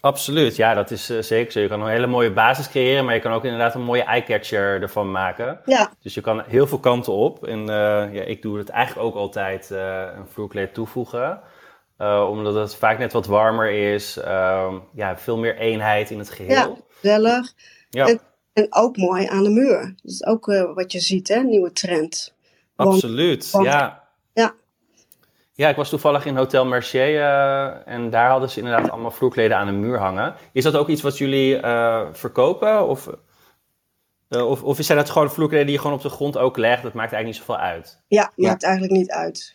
[0.00, 1.60] Absoluut, ja, dat is uh, zeker zo.
[1.60, 4.82] Je kan een hele mooie basis creëren, maar je kan ook inderdaad een mooie eye-catcher
[4.82, 5.60] ervan maken.
[5.64, 5.92] Ja.
[6.02, 7.46] Dus je kan heel veel kanten op.
[7.46, 7.66] En uh,
[8.12, 11.40] ja, ik doe het eigenlijk ook altijd een vloerkleed toevoegen.
[12.30, 14.14] omdat het vaak net wat warmer is.
[14.94, 16.54] ja, veel meer eenheid in het geheel.
[16.54, 17.52] Ja, gezellig.
[17.90, 18.06] Ja.
[18.06, 18.20] En,
[18.52, 19.94] en, ook mooi aan de muur.
[20.02, 21.42] Dat is ook uh, wat je ziet, hè?
[21.42, 22.36] Nieuwe trend.
[22.76, 24.08] Absoluut, want, ja.
[24.32, 24.54] Ja.
[25.52, 29.56] Ja, ik was toevallig in Hotel Mercier uh, en daar hadden ze inderdaad allemaal vloerkleden
[29.56, 30.34] aan de muur hangen.
[30.52, 32.88] Is dat ook iets wat jullie uh, verkopen?
[32.88, 33.08] Of,
[34.28, 36.82] of, of zijn dat gewoon vloerkleden die je gewoon op de grond ook legt?
[36.82, 38.00] Dat maakt eigenlijk niet zoveel uit.
[38.08, 38.68] Ja, maakt ja.
[38.68, 39.54] eigenlijk niet uit.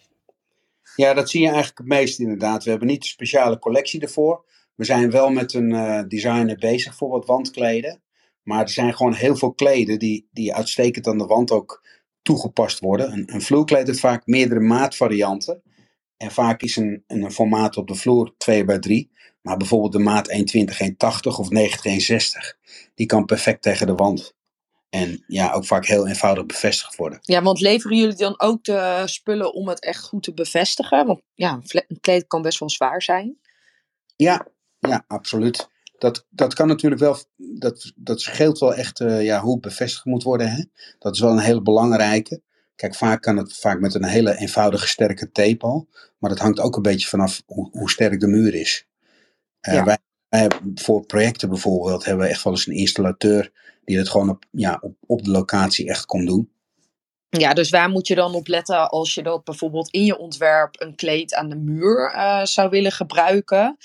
[0.95, 2.63] Ja, dat zie je eigenlijk het meest inderdaad.
[2.63, 4.45] We hebben niet een speciale collectie ervoor.
[4.75, 8.02] We zijn wel met een designer bezig voor wat wandkleden.
[8.43, 11.83] Maar er zijn gewoon heel veel kleden die, die uitstekend aan de wand ook
[12.21, 13.11] toegepast worden.
[13.11, 15.61] Een, een vloerkleed heeft vaak meerdere maatvarianten.
[16.17, 19.11] En vaak is een, een formaat op de vloer 2 bij 3.
[19.41, 22.59] Maar bijvoorbeeld de maat 1,20, 1,80 of 90, 1,60.
[22.95, 24.33] Die kan perfect tegen de wand.
[24.89, 27.19] En ja, ook vaak heel eenvoudig bevestigd worden.
[27.21, 31.05] Ja, want leveren jullie dan ook de spullen om het echt goed te bevestigen?
[31.05, 33.37] Want ja, een kleed kan best wel zwaar zijn.
[34.15, 34.47] Ja,
[34.79, 39.51] ja absoluut dat, dat kan natuurlijk wel, dat, dat scheelt wel echt uh, ja, hoe
[39.51, 40.51] het bevestigd moet worden.
[40.51, 40.63] Hè?
[40.99, 42.41] Dat is wel een hele belangrijke.
[42.75, 45.87] Kijk, vaak kan het vaak met een hele eenvoudige sterke tape al.
[46.17, 48.87] Maar dat hangt ook een beetje vanaf hoe, hoe sterk de muur is.
[49.61, 49.83] Uh, ja.
[49.83, 49.97] wij,
[50.29, 53.51] wij, voor projecten bijvoorbeeld hebben we echt wel eens een installateur
[53.85, 56.51] die het gewoon op, ja, op, op de locatie echt kon doen.
[57.29, 60.81] Ja, dus waar moet je dan op letten als je dat bijvoorbeeld in je ontwerp
[60.81, 63.77] een kleed aan de muur uh, zou willen gebruiken?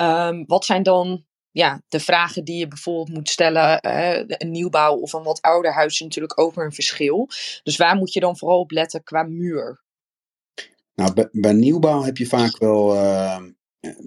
[0.00, 1.24] Um, wat zijn dan
[1.58, 5.72] ja, de vragen die je bijvoorbeeld moet stellen, uh, een nieuwbouw of een wat ouder
[5.72, 7.28] huis is natuurlijk ook weer een verschil.
[7.62, 9.80] Dus waar moet je dan vooral op letten qua muur?
[10.94, 13.38] Nou, bij, nieuwbouw heb je vaak wel, uh,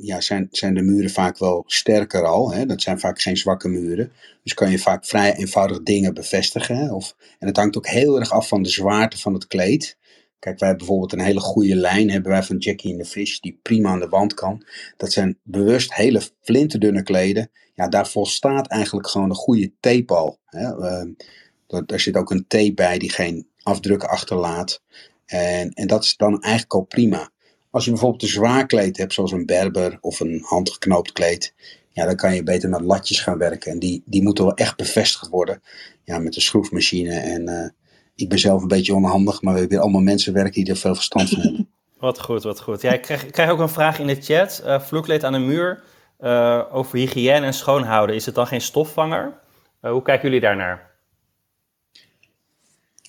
[0.02, 2.54] ja, zijn, zijn de muren vaak wel sterker al.
[2.54, 2.66] Hè?
[2.66, 4.12] Dat zijn vaak geen zwakke muren.
[4.44, 6.94] Dus kan je vaak vrij eenvoudig dingen bevestigen.
[6.94, 9.98] Of, en het hangt ook heel erg af van de zwaarte van het kleed.
[10.42, 13.40] Kijk, wij hebben bijvoorbeeld een hele goede lijn hebben wij van Jackie in the Fish,
[13.40, 14.66] die prima aan de wand kan.
[14.98, 17.52] Dat zijn bewust hele flinterdunne kleden.
[17.74, 20.40] Ja, daar volstaat eigenlijk gewoon een goede tape al.
[20.46, 20.78] Hè.
[20.78, 24.82] Uh, daar zit ook een tape bij die geen afdrukken achterlaat.
[25.26, 27.30] En, en dat is dan eigenlijk al prima.
[27.70, 31.54] Als je bijvoorbeeld een zwaar kleed hebt, zoals een berber of een handgeknoopt kleed,
[31.90, 33.72] ja, dan kan je beter met latjes gaan werken.
[33.72, 35.62] En die, die moeten wel echt bevestigd worden
[36.04, 37.14] ja, met een schroefmachine.
[37.14, 37.68] En uh,
[38.16, 40.78] ik ben zelf een beetje onhandig, maar we hebben weer allemaal mensen werken die er
[40.78, 41.70] veel verstand van hebben.
[42.00, 42.82] Wat goed, wat goed.
[42.82, 44.62] Ja, ik, krijg, ik krijg ook een vraag in de chat.
[44.66, 45.84] Uh, vloerkleed aan de muur
[46.20, 48.16] uh, over hygiëne en schoonhouden.
[48.16, 49.40] Is het dan geen stofvanger?
[49.82, 50.92] hoe kijken jullie daarnaar?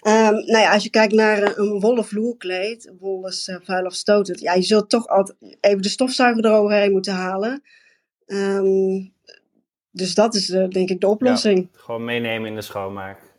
[0.06, 4.40] Um, nou ja, als je kijkt naar een wollen vloerkleed, wol is uh, vuil afstotend.
[4.40, 7.62] Ja, je zult toch altijd even de stofzuiger eroverheen moeten halen.
[8.26, 9.12] Um,
[9.90, 11.68] dus dat is uh, denk ik de oplossing.
[11.72, 13.31] Ja, gewoon meenemen in de schoonmaak.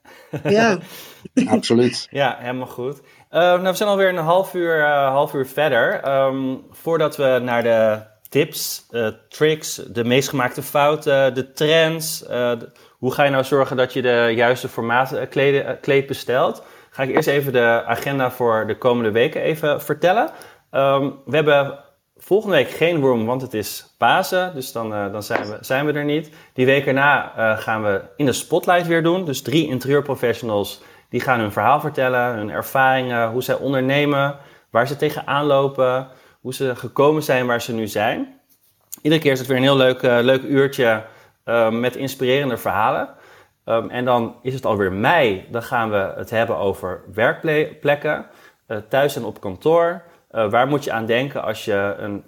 [0.43, 0.77] Ja,
[1.45, 2.07] absoluut.
[2.11, 2.99] Ja, helemaal goed.
[2.99, 6.07] Uh, nou, we zijn alweer een half uur, half uur verder.
[6.25, 8.85] Um, voordat we naar de tips,
[9.29, 14.01] tricks, de meest gemaakte fouten, de trends, de, hoe ga je nou zorgen dat je
[14.01, 16.63] de juiste formaat kleed, kleed bestelt?
[16.89, 20.29] Ga ik eerst even de agenda voor de komende weken even vertellen.
[20.71, 21.79] Um, we hebben
[22.23, 24.53] volgende week geen room, want het is Pasen.
[24.53, 26.29] Dus dan, uh, dan zijn, we, zijn we er niet.
[26.53, 29.25] Die week erna uh, gaan we in de spotlight weer doen.
[29.25, 34.37] Dus drie interieurprofessionals die gaan hun verhaal vertellen, hun ervaringen, hoe zij ondernemen,
[34.69, 36.07] waar ze tegenaan lopen,
[36.41, 38.39] hoe ze gekomen zijn waar ze nu zijn.
[39.01, 41.03] Iedere keer is het weer een heel leuk, uh, leuk uurtje
[41.71, 43.09] met inspirerende verhalen.
[43.65, 45.47] Um, en dan is het alweer mei.
[45.51, 48.25] Dan gaan we het hebben over werkplekken,
[48.89, 50.03] thuis en op kantoor.
[50.33, 52.23] Uh, waar moet je aan denken als je een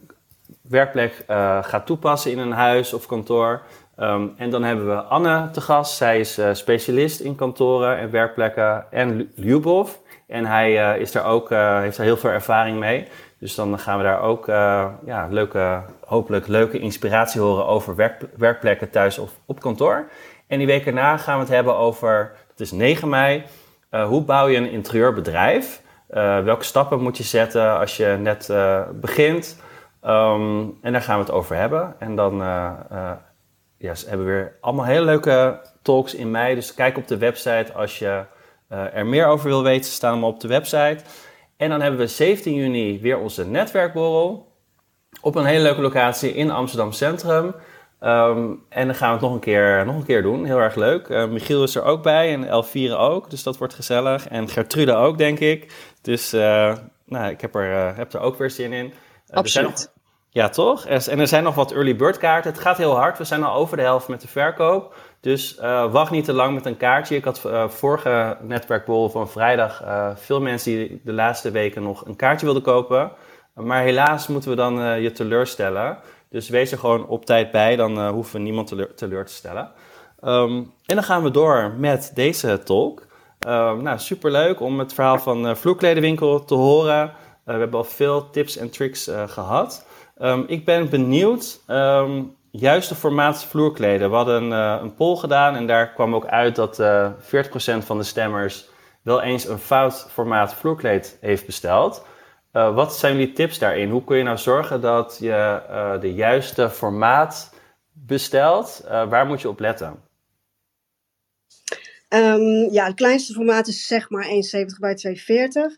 [0.62, 3.62] werkplek uh, gaat toepassen in een huis of kantoor?
[4.00, 5.96] Um, en dan hebben we Anne te gast.
[5.96, 8.92] Zij is specialist in kantoren en werkplekken.
[8.92, 9.92] En Ljubov.
[10.28, 13.08] En hij is er ook, heeft er heel veel ervaring mee.
[13.40, 14.46] Dus dan gaan we daar ook
[15.06, 20.10] ja, leuke, hopelijk leuke inspiratie horen over werk, werkplekken thuis of op kantoor.
[20.48, 23.44] En die week erna gaan we het hebben over, dat is 9 mei,
[23.90, 25.82] hoe bouw je een interieurbedrijf?
[26.10, 28.54] Uh, welke stappen moet je zetten als je net
[29.02, 29.58] begint?
[30.06, 31.96] Um, en daar gaan we het over hebben.
[32.00, 32.44] En dan
[33.78, 36.56] yes, hebben we weer allemaal hele leuke talks in mei.
[36.56, 38.24] Dus kijk op de website als je
[38.70, 39.92] er meer over wil weten.
[39.92, 40.98] Staan allemaal op de website.
[41.58, 44.52] En dan hebben we 17 juni weer onze netwerkborrel.
[45.22, 47.56] Op een hele leuke locatie in Amsterdam Centrum.
[48.06, 50.46] Um, en dan gaan we het nog een keer, nog een keer doen.
[50.46, 51.08] Heel erg leuk.
[51.08, 53.30] Uh, Michiel is er ook bij en Elvire ook.
[53.30, 54.28] Dus dat wordt gezellig.
[54.28, 55.74] En Gertrude ook, denk ik.
[56.02, 56.74] Dus uh,
[57.06, 58.94] nou, ik heb er, uh, heb er ook weer zin in.
[59.34, 59.70] Absoluut.
[59.70, 59.88] Nog,
[60.30, 60.86] ja, toch?
[60.86, 62.52] En er zijn nog wat early bird kaarten.
[62.52, 63.18] Het gaat heel hard.
[63.18, 64.96] We zijn al over de helft met de verkoop.
[65.20, 65.60] Dus
[65.92, 67.16] wacht niet te lang met een kaartje.
[67.16, 69.84] Ik had vorige netwerkbol van vrijdag
[70.16, 73.12] veel mensen die de laatste weken nog een kaartje wilden kopen.
[73.54, 75.98] Maar helaas moeten we dan je teleurstellen.
[76.30, 79.72] Dus wees er gewoon op tijd bij, dan hoeven we niemand teleur, te stellen.
[80.24, 83.08] Um, en dan gaan we door met deze talk.
[83.48, 87.14] Um, nou, superleuk om het verhaal van uh, Vloerkledenwinkel te horen.
[87.44, 89.86] we hebben al veel tips en tricks gehad.
[90.22, 91.60] Um, ik ben benieuwd
[92.60, 94.10] juiste formaat vloerkleden.
[94.10, 97.12] We hadden een poll gedaan en daar kwam ook uit dat uh, eh,
[97.82, 98.70] 40% van de stemmers
[99.02, 102.06] wel eens een fout formaat vloerkleed heeft besteld.
[102.56, 103.90] Uh, wat zijn jullie tips daarin?
[103.90, 105.62] Hoe kun je nou zorgen dat je
[106.02, 107.54] de juiste formaat
[107.92, 108.84] bestelt?
[108.88, 110.04] waar moet je op letten?
[112.10, 114.30] Um, ja, het kleinste formaat is zeg maar 1,70
[114.80, 115.76] bij 240.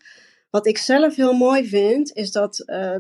[0.50, 2.56] Wat ik zelf heel mooi vind, is dat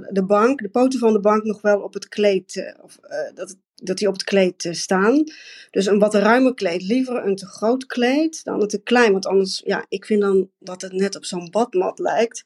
[0.10, 2.98] de bank, de poten van de bank nog wel op het kleed, of,
[3.34, 5.24] dat, dat die op het kleed staan.
[5.72, 6.82] Dus een wat ruimer kleed.
[6.82, 9.12] Liever een te groot kleed dan een te klein.
[9.12, 12.44] Want anders, ja, ik vind dan dat het net op zo'n badmat lijkt.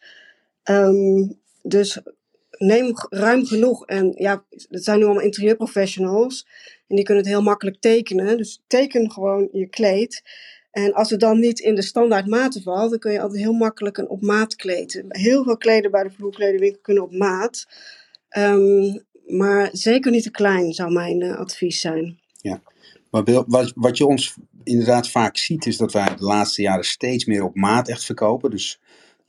[0.69, 2.01] Um, dus
[2.57, 3.85] neem ruim genoeg.
[3.85, 6.47] En ja, het zijn nu allemaal interieurprofessionals.
[6.87, 8.37] En die kunnen het heel makkelijk tekenen.
[8.37, 10.23] Dus teken gewoon je kleed.
[10.71, 13.53] En als het dan niet in de standaard maten valt, dan kun je altijd heel
[13.53, 15.05] makkelijk een op maat kleden.
[15.07, 17.67] Heel veel kleden bij de vloerkledenwinkel kunnen op maat.
[18.37, 22.19] Um, maar zeker niet te klein zou mijn uh, advies zijn.
[22.41, 22.61] Ja,
[23.09, 27.25] maar wat, wat je ons inderdaad vaak ziet, is dat wij de laatste jaren steeds
[27.25, 28.49] meer op maat echt verkopen.
[28.49, 28.79] Dus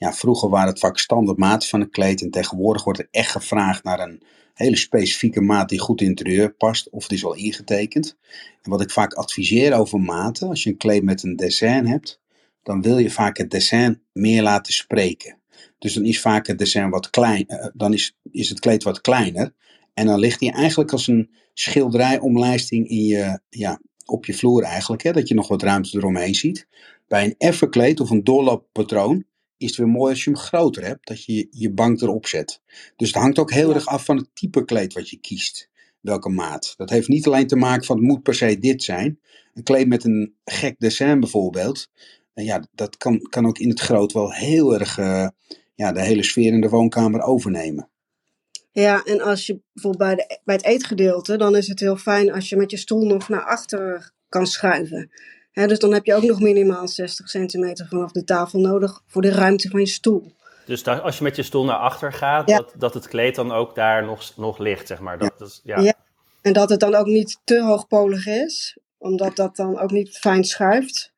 [0.03, 2.23] ja, vroeger waren het vaak standaard maat van een kleed.
[2.23, 4.23] En tegenwoordig wordt er echt gevraagd naar een
[4.55, 6.91] hele specifieke maat die goed in het interieur past.
[6.91, 8.17] Of het is al ingetekend.
[8.63, 12.21] En wat ik vaak adviseer over maten, als je een kleed met een dessin hebt,
[12.63, 15.39] dan wil je vaak het dessin meer laten spreken.
[15.79, 19.01] Dus dan is vaak het dessin wat klein, uh, dan is, is het kleed wat
[19.01, 19.55] kleiner.
[19.95, 25.03] En dan ligt hij eigenlijk als een schilderijomlijsting in je, ja, op je vloer eigenlijk.
[25.03, 26.67] Hè, dat je nog wat ruimte eromheen ziet.
[27.09, 29.25] Bij een effen kleed of een doorlooppatroon
[29.63, 31.07] is het weer mooi als je hem groter hebt.
[31.07, 32.61] Dat je je bank erop zet.
[32.97, 35.71] Dus het hangt ook heel erg af van het type kleed wat je kiest.
[36.01, 36.75] Welke maat.
[36.77, 39.21] Dat heeft niet alleen te maken van het moet per se dit zijn.
[39.55, 41.89] Een kleed met een gek dessin bijvoorbeeld.
[42.35, 45.29] En ja, dat kan, kan ook in het groot wel heel erg uh,
[45.75, 47.91] ja, de hele sfeer in de woonkamer overnemen.
[48.71, 52.33] Ja, en als je bijvoorbeeld bij, de, bij het eetgedeelte, dan is het heel fijn
[52.33, 55.11] als je met je stoel nog naar achteren kan schuiven.
[55.53, 59.23] Hè, dus dan heb je ook nog minimaal 60 centimeter vanaf de tafel nodig voor
[59.23, 60.33] de ruimte van je stoel.
[60.67, 62.57] Dus daar, als je met je stoel naar achter gaat, Ja.
[62.57, 65.19] dat, dat het kleed dan ook daar nog, nog ligt, zeg maar.
[65.19, 65.81] Dat, is, ja.
[65.81, 65.95] Ja.
[66.43, 70.45] En dat het dan ook niet te hoogpolig is, omdat dat dan ook niet fijn
[70.45, 71.13] schuift.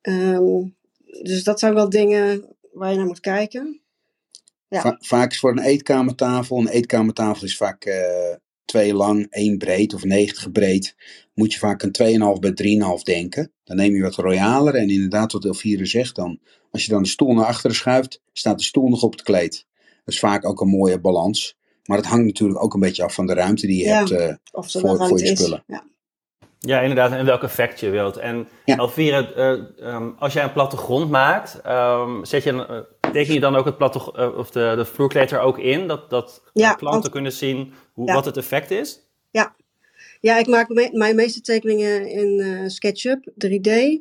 [0.00, 0.62] Ehm,
[1.22, 3.80] dus dat zijn wel dingen waar je naar moet kijken.
[4.68, 4.80] Ja.
[4.80, 8.34] Va- vaak is voor een eetkamertafel, een eetkamertafel is vaak eh
[8.66, 10.94] twee lang, één breed of 90 breed.
[11.34, 12.52] Moet je vaak een 2,5 bij
[12.98, 13.52] 3,5 denken.
[13.64, 16.38] Dan neem je wat royaler en inderdaad wat Elvire zegt dan.
[16.70, 19.66] Als je dan de stoel naar achteren schuift, staat de stoel nog op het kleed.
[20.04, 21.56] Dat is vaak ook een mooie balans.
[21.84, 23.98] Maar het hangt natuurlijk ook een beetje af van de ruimte die je Ja.
[23.98, 25.38] hebt eh, Of voor, voor je is.
[25.38, 25.64] spullen.
[25.66, 25.84] Ja.
[26.58, 27.12] Ja, inderdaad.
[27.12, 28.16] En welk effect je wilt.
[28.16, 28.76] En Ja.
[28.76, 32.78] Elvire, eh, ehm, als jij een plattegrond maakt, ehm, zet je, een, eh,
[33.16, 35.86] teken je dan ook het platte, eh, of de, de vloerkleed er ook in?
[35.88, 38.14] Dat, dat Ja, klanten want- kunnen zien hoe, Ja.
[38.14, 39.00] wat het effect is?
[40.20, 43.98] Ja, ik maak me- mijn meeste tekeningen in eh, SketchUp 3D.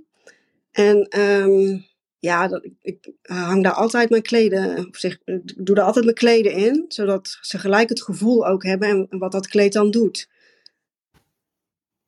[0.72, 1.78] En ehm,
[2.20, 6.18] ja, dat, ik, hang daar altijd mijn kleden, of zeg, ik doe daar altijd mijn
[6.18, 9.92] kleden in, zodat ze gelijk het gevoel ook hebben en, en wat dat kleed dan
[9.92, 10.28] doet.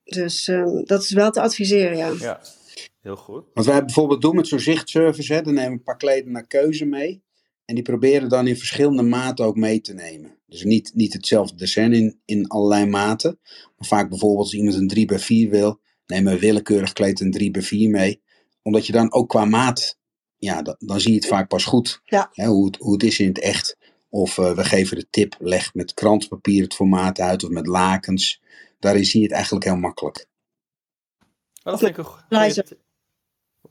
[0.04, 2.12] Dus ehm, dat is wel te adviseren, ja.
[2.20, 2.42] Ja,
[3.08, 3.46] heel goed.
[3.54, 6.48] Wat wij bijvoorbeeld doen met zo'n zichtservice, hè, dan nemen we een paar kleden naar
[6.48, 7.24] keuze mee.
[7.66, 10.38] En die proberen dan in verschillende maten ook mee te nemen.
[10.46, 13.40] Dus niet, niet hetzelfde dessin in, in allerlei maten.
[13.78, 17.32] Maar vaak bijvoorbeeld als iemand een 3 bij 4 wil, nemen we willekeurig kleed een
[17.32, 18.22] 3 bij 4 mee.
[18.62, 19.98] Omdat je dan ook qua maat,
[20.38, 22.02] ja, dan, dan zie je het vaak pas goed.
[22.04, 22.30] Ja.
[22.32, 23.78] Hè, hoe, het, hoe het is in het echt.
[24.10, 28.42] Of eh, we geven de tip, leg met krantenpapier het formaat uit of met lakens.
[28.80, 30.28] Daarin zie je het eigenlijk heel makkelijk.
[31.20, 31.26] Oh,
[31.64, 32.86] dat Of vind ik een tip.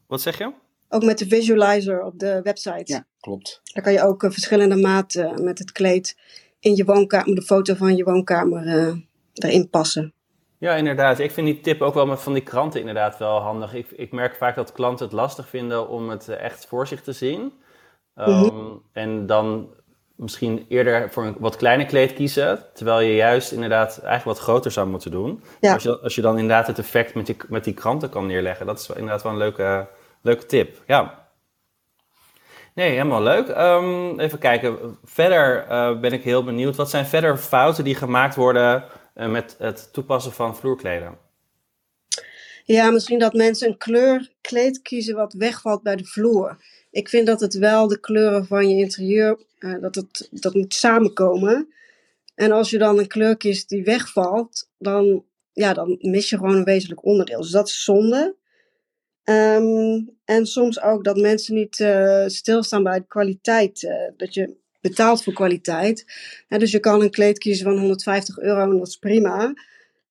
[0.07, 0.53] Wat zeg je?
[0.89, 2.83] Ook met de visualizer op de website.
[2.93, 3.61] Ja, klopt.
[3.73, 6.19] Daar kan je ook eh, verschillende maten met het kleed
[6.61, 8.95] in je woonkamer, de foto van je woonkamer eh,
[9.33, 10.13] erin passen.
[10.59, 11.19] Ja, inderdaad.
[11.19, 13.75] Ik vind die tip ook wel met van die kranten inderdaad wel handig.
[13.75, 17.03] Ik, ik merk vaak dat klanten het lastig vinden om het eh, echt voor zich
[17.03, 17.53] te zien.
[18.15, 18.55] Ehm,
[18.93, 19.69] En dan
[20.15, 22.65] misschien eerder voor een wat kleiner kleed kiezen.
[22.75, 25.43] Terwijl je juist inderdaad eigenlijk wat groter zou moeten doen.
[25.61, 25.73] Ja.
[25.73, 28.67] Als, je, als je dan inderdaad het effect met die, met die kranten kan neerleggen.
[28.67, 29.89] Dat is wel- inderdaad wel een leuke,
[30.27, 30.83] leuke tip.
[30.87, 31.29] Ja.
[32.75, 33.49] Nee, helemaal leuk.
[33.49, 34.99] Ehm, even kijken.
[35.05, 36.77] Verder eh, ben ik heel benieuwd.
[36.77, 41.19] Wat zijn verder fouten die gemaakt worden eh, met het toepassen van vloerkleden?
[42.65, 46.57] Ja, misschien dat mensen een kleur kleed kiezen wat wegvalt bij de vloer.
[46.91, 50.75] Ik vind dat het wel de kleuren van je interieur, eh, dat het dat moet
[50.75, 51.73] samenkomen.
[52.35, 56.57] En als je dan een kleur kiest die wegvalt, dan, ja, dan mis je gewoon
[56.57, 57.41] een wezenlijk onderdeel.
[57.41, 58.35] Dus dat is zonde.
[59.27, 63.85] Ehm, en soms ook dat mensen niet eh, stilstaan bij de kwaliteit.
[63.85, 66.05] eh, dat je betaalt voor kwaliteit.
[66.49, 69.55] Dus je kan een kleed kiezen van 150 euro en dat is prima.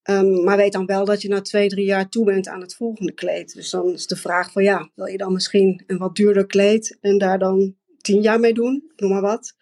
[0.04, 2.76] Ehm, maar weet dan wel dat je na twee, drie jaar toe bent aan het
[2.76, 3.54] volgende kleed.
[3.54, 6.98] Dus dan is de vraag van ja, wil je dan misschien een wat duurder kleed
[7.02, 8.92] en daar dan tien jaar mee doen?
[8.96, 9.56] Noem maar wat.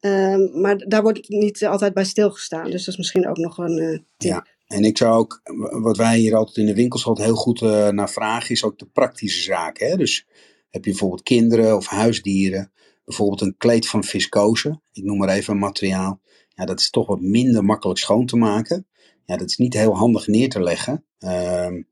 [0.00, 2.70] Ehm, maar daar wordt niet altijd bij stilgestaan.
[2.70, 4.30] Dus dat is misschien ook nog een eh, tip.
[4.30, 4.46] Ja.
[4.68, 5.40] En ik zou ook,
[5.82, 8.78] wat wij hier altijd in de winkels altijd heel goed eh, naar vragen, is ook
[8.78, 9.88] de praktische zaken.
[9.88, 9.96] Hè?
[9.96, 10.26] Dus
[10.70, 12.72] heb je bijvoorbeeld kinderen of huisdieren,
[13.04, 16.20] bijvoorbeeld een kleed van viscose, ik noem maar even een materiaal.
[16.48, 18.86] Ja, dat is toch wat minder makkelijk schoon te maken.
[19.24, 21.04] Ja, dat is niet heel handig neer te leggen.
[21.18, 21.82] ehm,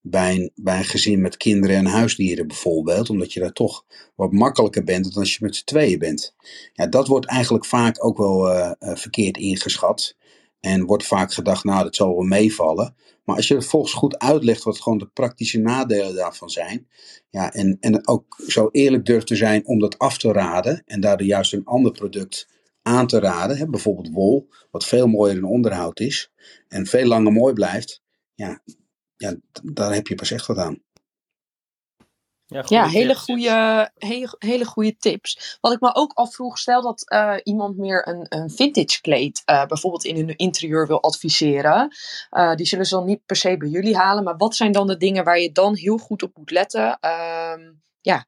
[0.00, 3.84] bij, een, bij een gezin met kinderen en huisdieren bijvoorbeeld, omdat je daar toch
[4.14, 6.34] wat makkelijker bent dan als je met z'n tweeën bent.
[6.72, 10.16] Ja, dat wordt eigenlijk vaak ook wel eh, eh, verkeerd ingeschat.
[10.66, 12.94] En wordt vaak gedacht, nou, dat zal wel meevallen.
[13.24, 16.88] Maar als je het volgens goed uitlegt wat gewoon de praktische nadelen daarvan zijn.
[17.30, 20.82] Ja, en, en ook zo eerlijk durft te zijn om dat af te raden.
[20.86, 22.48] En daardoor juist een ander product
[22.82, 23.56] aan te raden.
[23.56, 26.32] Hè, bijvoorbeeld wol, wat veel mooier in onderhoud is.
[26.68, 28.02] En veel langer mooi blijft.
[28.34, 28.62] Ja,
[29.16, 30.82] ja daar heb je pas echt wat aan.
[32.48, 33.20] Ja, goede hele tips.
[33.20, 35.58] goede, hele, hele goede tips.
[35.60, 39.66] Wat ik me ook afvroeg, stel dat eh, iemand meer een, een vintage kleed eh,
[39.66, 41.94] bijvoorbeeld in hun interieur wil adviseren.
[42.30, 44.24] Eh, die zullen ze dan niet per se bij jullie halen.
[44.24, 46.98] Maar wat zijn dan de dingen waar je dan heel goed op moet letten?
[47.00, 47.60] Ehm,
[48.00, 48.26] ja,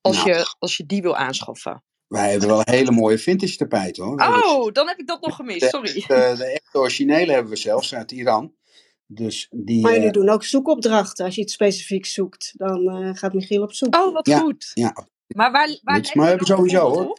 [0.00, 0.28] als, Nou.
[0.28, 1.82] je, als je die wil aanschaffen.
[2.06, 4.20] Wij hebben wel hele mooie vintage tapijten hoor.
[4.20, 5.92] Oh, dan heb ik dat nog gemist, sorry.
[5.92, 8.54] De, de echte originele hebben we zelfs uit Iran.
[9.14, 9.80] Dus die.
[9.82, 11.24] Maar jullie eh, doen ook zoekopdrachten.
[11.24, 13.96] Als je iets specifiek zoekt, dan eh, gaat Michiel op zoek.
[13.96, 14.38] Oh, wat Ja.
[14.38, 14.70] goed.
[14.74, 17.04] ja, Maar waar, waar maar je hebben sowieso, hoor.
[17.10, 17.18] op?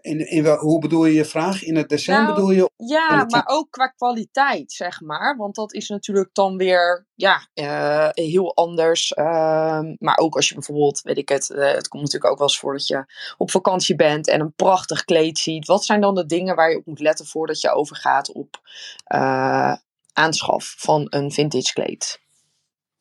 [0.00, 1.62] In, in wel, hoe bedoel je je vraag?
[1.62, 2.70] In het december Nou, bedoel je?
[2.76, 5.36] Ja, maar ook qua kwaliteit, zeg maar.
[5.36, 9.12] Want dat is natuurlijk dan weer ja, eh, heel anders.
[9.12, 12.48] Ehm, maar ook als je bijvoorbeeld, weet ik het, eh, het komt natuurlijk ook wel
[12.48, 13.04] eens voor dat je
[13.36, 15.66] op vakantie bent en een prachtig kleed ziet.
[15.66, 18.60] Wat zijn dan de dingen waar je op moet letten voordat je overgaat op
[19.04, 19.74] eh,
[20.12, 22.20] aanschaf van een vintage kleed?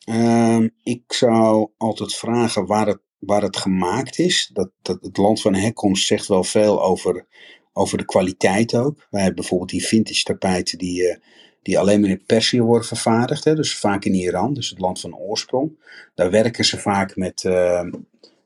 [0.06, 4.50] Ehm, ik zou altijd vragen waar het, waar het gemaakt is.
[4.54, 7.26] Dat, dat, het land van herkomst zegt wel veel over,
[7.74, 9.08] over de kwaliteit ook.
[9.10, 11.18] Wij hebben bijvoorbeeld die vintage tapijten die, eh,
[11.62, 13.44] die alleen maar in Perzië worden vervaardigd.
[13.44, 13.56] Hè?
[13.56, 15.72] Dus vaak in Iran, dus het land van oorsprong.
[16.16, 17.84] Daar werken ze vaak met, eh,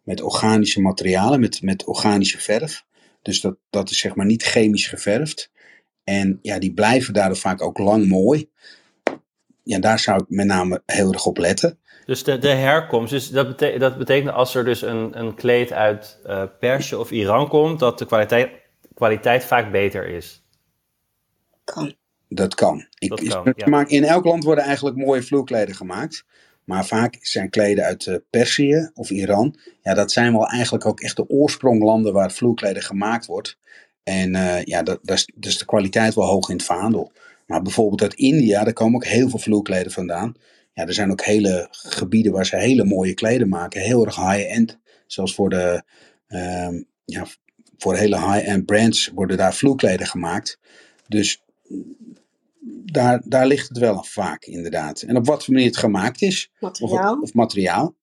[0.04, 2.86] met organische materialen, met, met organische verf.
[3.22, 5.52] Dus dat, dat is zeg maar niet chemisch geverfd.
[6.04, 8.50] En ja, die blijven daardoor vaak ook lang mooi.
[9.64, 11.80] Ja, daar zou ik met name heel erg op letten.
[12.10, 15.72] Dus de, de herkomst, dus dat, bete- dat betekent als er dus een, een kleed
[15.72, 18.50] uit eh Perzië of Iran komt, dat de kwaliteit,
[18.94, 20.44] kwaliteit vaak beter is.
[21.64, 21.94] Kan.
[22.30, 22.86] Dat kan.
[22.98, 23.68] Ik, Dat is- kan, ja.
[23.68, 26.24] maar in elk land worden eigenlijk mooie vloerkleden gemaakt.
[26.64, 29.56] Maar vaak zijn kleden uit eh, Perzië of Iran.
[29.82, 33.58] Ja, dat zijn wel eigenlijk ook echt de oorspronglanden waar vloerkleden gemaakt wordt.
[34.04, 37.12] En eh, ja, dat, dat is, dus de kwaliteit wel hoog in het vaandel.
[37.48, 40.36] Maar bijvoorbeeld uit India, daar komen ook heel veel vloerkleden vandaan.
[40.80, 43.82] Ja, er zijn ook hele gebieden waar ze hele mooie kleden maken.
[43.82, 44.80] Heel erg high-end.
[45.08, 45.84] Zelfs voor de,
[46.28, 47.28] ehm, ja,
[47.78, 50.60] voor hele high-end brands worden daar vloerkleden gemaakt.
[51.08, 51.44] Dus
[52.86, 55.02] daar, daar ligt het wel vaak, inderdaad.
[55.02, 57.20] En op wat voor manier het gemaakt is, of, Materiaal.
[57.22, 57.96] of materiaal.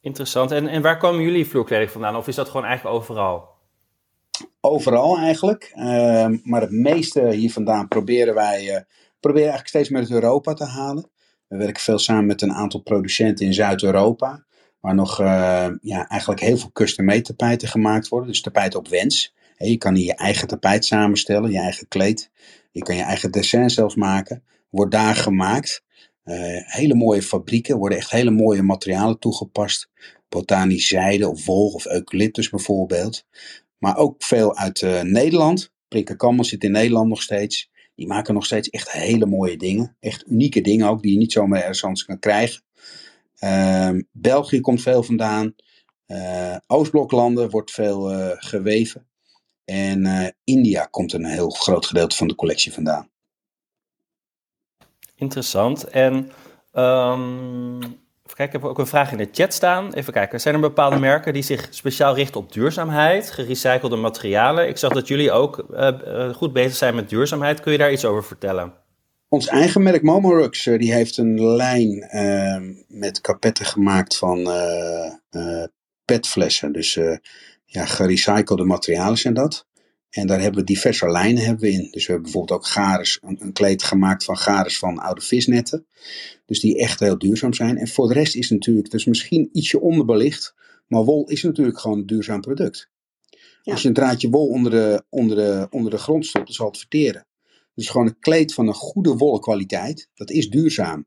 [0.00, 0.50] Interessant.
[0.50, 2.16] En, en waar komen jullie vloerkleding vandaan?
[2.16, 3.48] Of is dat gewoon eigenlijk overal?
[4.60, 5.72] Overal eigenlijk.
[5.74, 8.82] Ehm, maar het meeste hier vandaan proberen wij eh,
[9.20, 11.10] proberen eigenlijk steeds meer uit Europa te halen.
[11.48, 14.46] We werken veel samen met een aantal producenten in Zuid-Europa.
[14.80, 18.28] Waar nog eh, ja, eigenlijk heel veel custom-made tapijten gemaakt worden.
[18.28, 19.34] Dus tapijten op wens.
[19.56, 22.30] Je kan hier je eigen tapijt samenstellen, je eigen kleed.
[22.70, 24.42] Je kan je eigen dessin zelfs maken.
[24.70, 25.82] Wordt daar gemaakt.
[26.22, 29.90] Eh, hele mooie fabrieken, worden echt hele mooie materialen toegepast.
[30.28, 33.24] Botanisch zijde of wol of eucalyptus bijvoorbeeld.
[33.78, 35.72] Maar ook veel uit eh, Nederland.
[35.88, 37.70] Prinker Kammel zit in Nederland nog steeds.
[37.98, 39.96] Die maken nog steeds echt hele mooie dingen.
[40.00, 42.62] Echt unieke dingen ook, die je niet zomaar ergens anders kan krijgen.
[43.38, 45.54] Ehm, België komt veel vandaan.
[46.06, 49.08] Eh, Oostbloklanden wordt veel eh, geweven.
[49.64, 53.10] En eh, India komt een heel groot gedeelte van de collectie vandaan.
[55.14, 55.84] Interessant.
[55.84, 56.30] En
[56.72, 57.80] ehm,
[58.36, 59.92] kijken, ik heb ook een vraag in de chat staan.
[59.92, 64.68] Even kijken, zijn er bepaalde merken die zich speciaal richten op duurzaamheid, gerecyclede materialen?
[64.68, 67.60] Ik zag dat jullie ook eh, eh, goed bezig zijn met duurzaamheid.
[67.60, 68.72] Kun je daar iets over vertellen?
[69.28, 74.48] Ons eigen merk Momorux, eh, die heeft een lijn ehm, met kapetten gemaakt van
[76.04, 76.72] petflessen.
[76.72, 76.98] Dus
[77.64, 79.66] ja, gerecyclede materialen zijn dat.
[80.10, 81.88] En daar hebben we diverse lijnen hebben we in.
[81.90, 85.86] Dus we hebben bijvoorbeeld ook gares, een, een kleed gemaakt van gares van oude visnetten.
[86.46, 87.76] Dus die echt heel duurzaam zijn.
[87.76, 90.54] En voor de rest is natuurlijk, dus misschien ietsje onderbelicht,
[90.86, 92.90] maar wol is natuurlijk gewoon een duurzaam product.
[93.62, 93.72] Ja.
[93.72, 96.66] Als je een draadje wol onder de, onder de, onder de grond stopt, dan zal
[96.66, 97.26] het verteren.
[97.74, 101.06] Dus gewoon een kleed van een goede wollen kwaliteit, dat is duurzaam.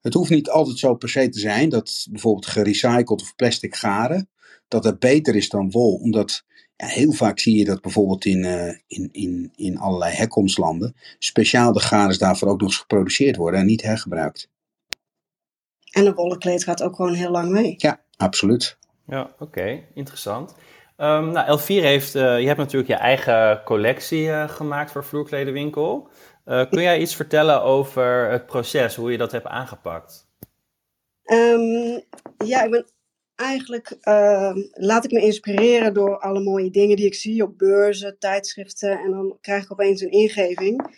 [0.00, 4.30] Het hoeft niet altijd zo per se te zijn dat bijvoorbeeld gerecycled of plastic garen,
[4.68, 5.94] dat dat beter is dan wol.
[5.94, 6.44] Omdat
[6.76, 11.72] ja, heel vaak zie je dat bijvoorbeeld in, eh, in, in, in allerlei herkomstlanden speciaal
[11.72, 14.50] de garens daarvoor ook nog eens geproduceerd worden en niet hergebruikt.
[15.90, 17.74] En een wollen kleed gaat ook gewoon heel lang mee.
[17.76, 18.78] Ja, absoluut.
[19.06, 20.54] Ja, oké, interessant.
[20.96, 26.08] Ehm nou, L4 heeft, eh, je hebt natuurlijk je eigen collectie eh, gemaakt voor Vloerkledenwinkel.
[26.44, 30.28] Eh, kun jij iets vertellen over het proces, hoe je dat hebt aangepakt?
[31.22, 32.00] Ehm,
[32.44, 32.86] ja, ik ben
[33.36, 38.18] eigenlijk, ehm, laat ik me inspireren door alle mooie dingen die ik zie op beurzen,
[38.18, 38.98] tijdschriften.
[38.98, 40.94] En dan krijg ik opeens een ingeving.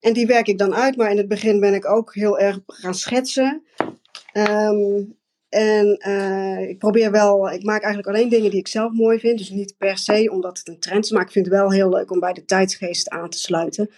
[0.00, 2.60] En die werk ik dan uit, maar in het begin ben ik ook heel erg
[2.66, 3.62] gaan schetsen.
[4.32, 5.02] Ehm,
[5.48, 9.38] en eh, ik probeer wel, ik maak eigenlijk alleen dingen die ik zelf mooi vind.
[9.38, 11.88] Dus niet per se omdat het een trend is, maar ik vind het wel heel
[11.88, 13.90] leuk om bij de tijdsgeest aan te sluiten.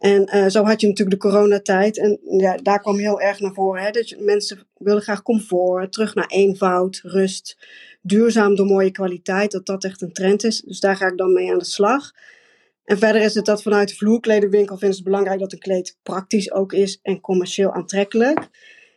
[0.00, 1.98] En eh, zo had je natuurlijk de coronatijd.
[1.98, 3.82] En ja, daar kwam heel erg naar voren.
[3.82, 4.16] Hè?
[4.18, 7.56] Mensen willen graag comfort, terug naar eenvoud, rust,
[8.02, 9.50] duurzaam door mooie kwaliteit.
[9.50, 10.60] Dat dat echt een trend is.
[10.60, 12.10] Dus daar ga ik dan mee aan de slag.
[12.84, 15.98] En verder is het dat vanuit de vloerkledenwinkel vinden ze het belangrijk dat een kleed
[16.02, 18.48] praktisch ook is en commercieel aantrekkelijk.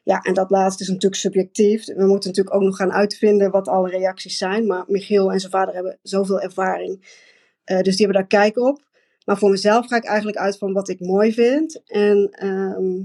[0.04, 1.86] Ja, en dat laatste is natuurlijk subjectief.
[1.86, 4.66] We moeten natuurlijk ook nog gaan uitvinden wat alle reacties zijn.
[4.66, 7.22] Maar Michiel en zijn vader hebben zoveel ervaring.
[7.64, 8.92] Eh, dus die hebben daar kijk op.
[9.26, 11.82] Maar voor mezelf ga ik eigenlijk uit van wat ik mooi vind.
[11.86, 13.02] En ehm,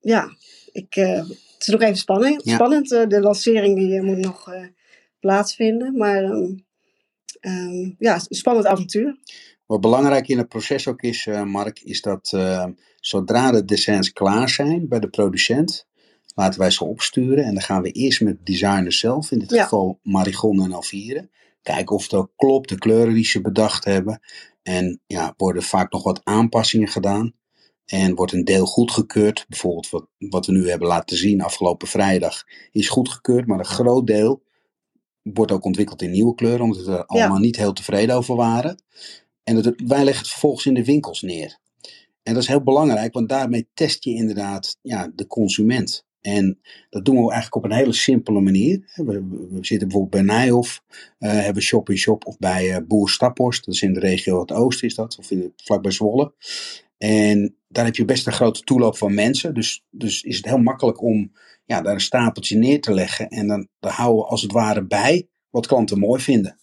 [0.00, 0.36] ja,
[0.72, 2.44] ik, eh, het is nog even spannend.
[2.44, 2.54] Ja.
[2.54, 2.92] spannend.
[2.92, 4.50] eh, de lancering die eh, moet nog
[5.20, 5.96] plaatsvinden.
[5.96, 6.54] Maar ehm,
[7.40, 9.16] um, ja, een spannend avontuur.
[9.66, 12.36] Wat belangrijk in het proces ook is, Mark, is dat
[13.00, 15.86] zodra de designs klaar zijn bij de producent,
[16.34, 17.44] laten wij ze opsturen.
[17.44, 19.62] En dan gaan we eerst met de designer zelf, in dit ja.
[19.62, 21.30] geval Marigon en Alvieren,
[21.62, 24.20] kijken of het ook klopt, de kleuren die ze bedacht hebben.
[24.68, 27.34] En ja, worden vaak nog wat aanpassingen gedaan.
[27.86, 29.44] En wordt een deel goedgekeurd.
[29.48, 33.46] Bijvoorbeeld wat, wat we nu hebben laten zien afgelopen vrijdag is goedgekeurd.
[33.46, 34.42] Maar een groot deel
[35.22, 36.60] wordt ook ontwikkeld in nieuwe kleuren.
[36.60, 38.82] Omdat we er allemaal niet heel tevreden over waren.
[39.44, 41.58] En dat, wij leggen het vervolgens in de winkels neer.
[42.22, 46.06] En dat is heel belangrijk, want daarmee test je inderdaad ja, de consument.
[46.20, 46.58] En
[46.90, 48.92] dat doen we eigenlijk op een hele simpele manier.
[48.94, 50.82] We, zitten bijvoorbeeld bij Nijhoff,
[51.18, 53.64] uh, hebben Shop in Shop of bij uh, Boer Staphorst.
[53.64, 56.32] Dat is in de regio het oosten is dat, of in, vlakbij Zwolle.
[56.98, 59.54] En daar heb je best een grote toeloop van mensen.
[59.54, 61.32] Dus, dus is het heel makkelijk om
[61.64, 63.28] ja, daar een stapeltje neer te leggen.
[63.28, 66.58] En dan, dan houden we als het ware bij wat klanten mooi vinden.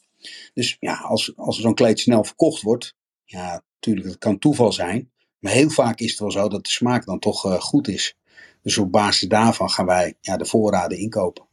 [0.54, 5.12] Dus ja, als, als zo'n kleed snel verkocht wordt, ja, natuurlijk, dat kan toeval zijn.
[5.40, 8.18] Maar heel vaak is het wel zo dat de smaak dan toch uh, goed is.
[8.66, 11.46] Dus op basis daarvan gaan wij ja, de voorraden inkopen.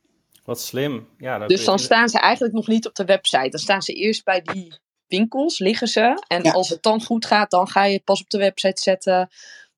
[0.45, 1.09] Wat slim.
[1.19, 3.49] Ja, dat dus dan staan ze eigenlijk nog niet op de website.
[3.49, 4.75] Dan staan ze eerst bij die
[5.07, 6.25] winkels, liggen ze.
[6.29, 6.51] En ja.
[6.51, 9.31] als het dan goed gaat, dan ga je het pas op de website zetten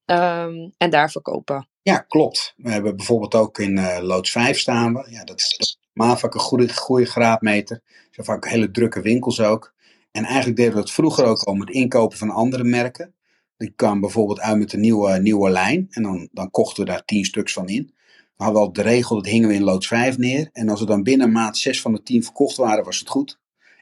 [0.07, 1.68] um, en daar verkopen.
[1.82, 2.55] Ja, klopt.
[2.57, 5.07] We hebben bijvoorbeeld ook in uh, loods 5 staan we.
[5.11, 7.76] Ja, dat is maar vaak een goede, goede graadmeter.
[7.87, 9.74] Er zijn vaak hele drukke winkels ook.
[10.11, 13.14] En eigenlijk deden we het vroeger ook al met inkopen van andere merken.
[13.57, 15.86] Die kwam bijvoorbeeld uit met een nieuwe, nieuwe lijn.
[15.90, 17.94] En dan, dan kochten we daar tien stuks van in.
[18.36, 20.48] We hadden al de regel, dat hingen we in loods 5 neer.
[20.52, 23.38] En als we dan binnen maat 6 van de 10 verkocht waren, was het goed.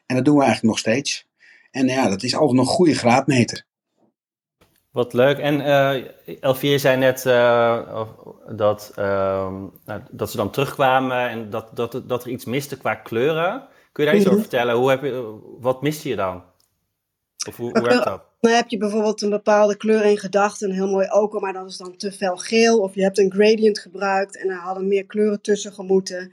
[0.07, 1.27] En dat doen we eigenlijk nog steeds.
[1.71, 3.65] En ja, dat is altijd nog een goede graadmeter.
[4.91, 5.39] Wat leuk.
[5.39, 6.05] En uh,
[6.57, 8.03] L4 zei net uh,
[8.49, 9.05] dat, uh,
[9.85, 13.69] nou, dat ze dan terugkwamen en dat, dat, dat er iets miste qua kleuren.
[13.93, 14.75] Kun je daar iets over vertellen?
[14.75, 16.43] Hoe heb je, wat miste je dan?
[17.49, 18.23] Of hoe, werkt dat?
[18.41, 21.69] Dan heb je bijvoorbeeld een bepaalde kleur in gedachten, een heel mooi oker, maar dat
[21.69, 22.79] is dan te fel geel.
[22.79, 26.33] Of je hebt een gradient gebruikt en er hadden meer kleuren tussen gemoeten.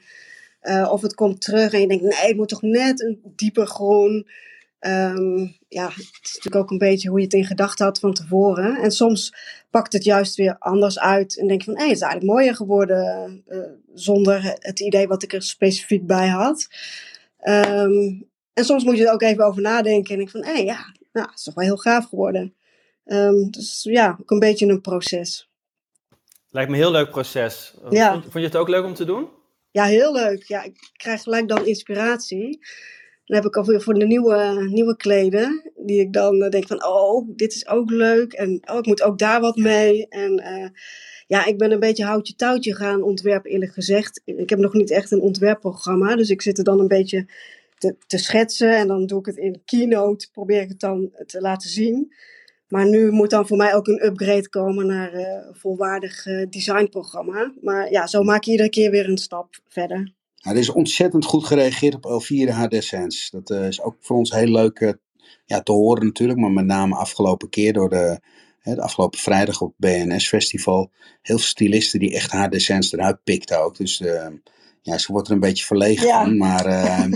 [0.62, 3.68] Uh, of het komt terug en je denkt, nee, het moet toch net een dieper
[3.68, 4.28] groen.
[4.80, 8.14] Um, ja, het is natuurlijk ook een beetje hoe je het in gedachten had van
[8.14, 8.78] tevoren.
[8.78, 9.34] En soms
[9.70, 12.56] pakt het juist weer anders uit en denk je van, hé, het is eigenlijk mooier
[12.56, 13.60] geworden uh,
[13.94, 16.68] zonder het idee wat ik er specifiek bij had.
[17.44, 20.94] Um, en soms moet je er ook even over nadenken en denk van, hé, ja,
[21.20, 22.54] nou, het is toch wel heel gaaf geworden.
[23.06, 25.50] Um, dus ja, ook een beetje een proces.
[26.50, 27.74] Lijkt me een heel leuk proces.
[27.90, 28.22] Ja.
[28.22, 29.28] Vond, je het ook leuk om te doen?
[29.72, 30.44] Ja, heel leuk.
[30.44, 32.60] Ja, ik krijg gelijk dan inspiratie.
[33.26, 37.30] Dan heb ik alweer voor de nieuwe, nieuwe kleden, die ik dan denk van, oh,
[37.36, 38.34] dit is ook leuk.
[38.34, 40.08] En oh, ik moet ook daar wat mee.
[40.08, 40.70] En uh,
[41.28, 44.22] ja, ik ben een beetje houtje touwtje gaan ontwerpen, eerlijk gezegd.
[44.26, 47.28] Ik heb nog niet echt een ontwerpprogramma, dus ik zit er dan een beetje
[47.80, 48.78] te, te schetsen.
[48.78, 52.14] En dan doe ik het in Keynote, probeer ik het dan te laten zien.
[52.68, 56.46] Maar nu moet dan voor mij ook een upgrade komen naar uh, een volwaardig uh,
[56.50, 57.54] designprogramma.
[57.62, 60.14] Maar ja, zo maak je iedere keer weer een stap verder.
[60.38, 63.30] Nou, er is ontzettend goed gereageerd op L4 HD Sense.
[63.32, 64.96] Dat uh, is ook voor ons heel leuk
[65.46, 66.40] ja, te horen natuurlijk.
[66.40, 68.20] Maar met name afgelopen keer door de,
[68.60, 70.92] hè, de afgelopen vrijdag op BNS Festival.
[71.22, 73.78] Heel veel stylisten die echt HD Sense eruit pikten ook.
[73.78, 74.04] Dus
[74.90, 76.24] ja, ze wordt er een beetje verlegen ja.
[76.24, 76.38] van.
[76.38, 76.68] Maar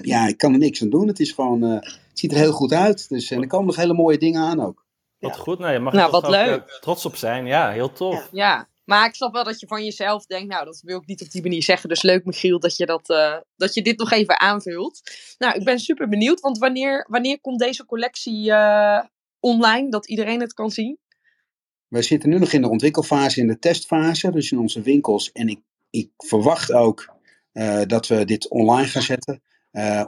[0.05, 1.07] ja, ik kan er niks aan doen.
[1.07, 3.09] Het, is gewoon, het ziet er heel goed uit.
[3.09, 4.85] Dus, en er komen nog hele mooie dingen aan ook.
[5.19, 5.59] Wat goed.
[5.59, 6.53] Nou, je mag nou, er wat leuk.
[6.53, 7.45] Ook, trots op zijn.
[7.45, 8.15] Ja, heel tof.
[8.15, 8.27] Ja.
[8.31, 8.67] ja.
[8.83, 11.31] Maar ik snap wel dat je van jezelf denkt, nou, dat wil ik niet op
[11.31, 11.89] die manier zeggen.
[11.89, 15.01] Dus leuk, Michiel, dat je, dat, uh, dat je dit nog even aanvult.
[15.37, 18.99] Nou, ik ben super benieuwd, want wanneer, wanneer komt deze collectie uh,
[19.39, 20.97] online, dat iedereen het kan zien?
[21.87, 25.31] Wij zitten nu nog in de ontwikkelfase, in de testfase, dus in onze winkels.
[25.31, 25.59] En ik,
[25.89, 27.13] ik verwacht ook
[27.87, 29.41] dat we dit online gaan zetten.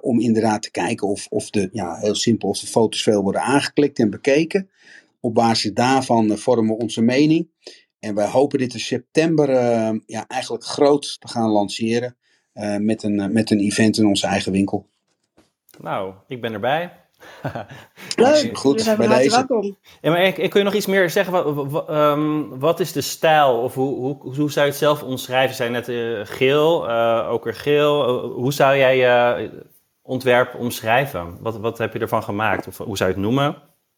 [0.02, 3.42] om inderdaad te kijken of, of de, ja, heel simpel, of de foto's veel worden
[3.42, 4.70] aangeklikt en bekeken.
[5.20, 7.50] Op basis daarvan vormen we onze mening.
[8.00, 9.50] En wij hopen dit in september
[10.06, 12.16] ja, eigenlijk groot te gaan lanceren.
[12.80, 14.88] Met, een, met een event in onze eigen winkel.
[15.80, 17.05] Nou, ik ben erbij.
[18.16, 18.82] Leuk, goed.
[18.82, 19.30] zijn bij deze.
[19.30, 19.78] welkom.
[20.02, 21.34] Ja, maar ik, ik, kun je nog iets meer zeggen?
[21.34, 23.62] Wat, wat, um, wat is de stijl?
[23.62, 25.56] Of hoe, hoe, hoe zou je het zelf omschrijven?
[25.56, 25.86] Zijn net
[26.30, 26.90] geel,
[27.30, 28.20] okergeel.
[28.20, 29.50] hoe zou jij je
[30.02, 31.38] ontwerp omschrijven?
[31.40, 32.68] Wat, wat heb je ervan gemaakt?
[32.68, 33.56] Of hoe zou je het noemen?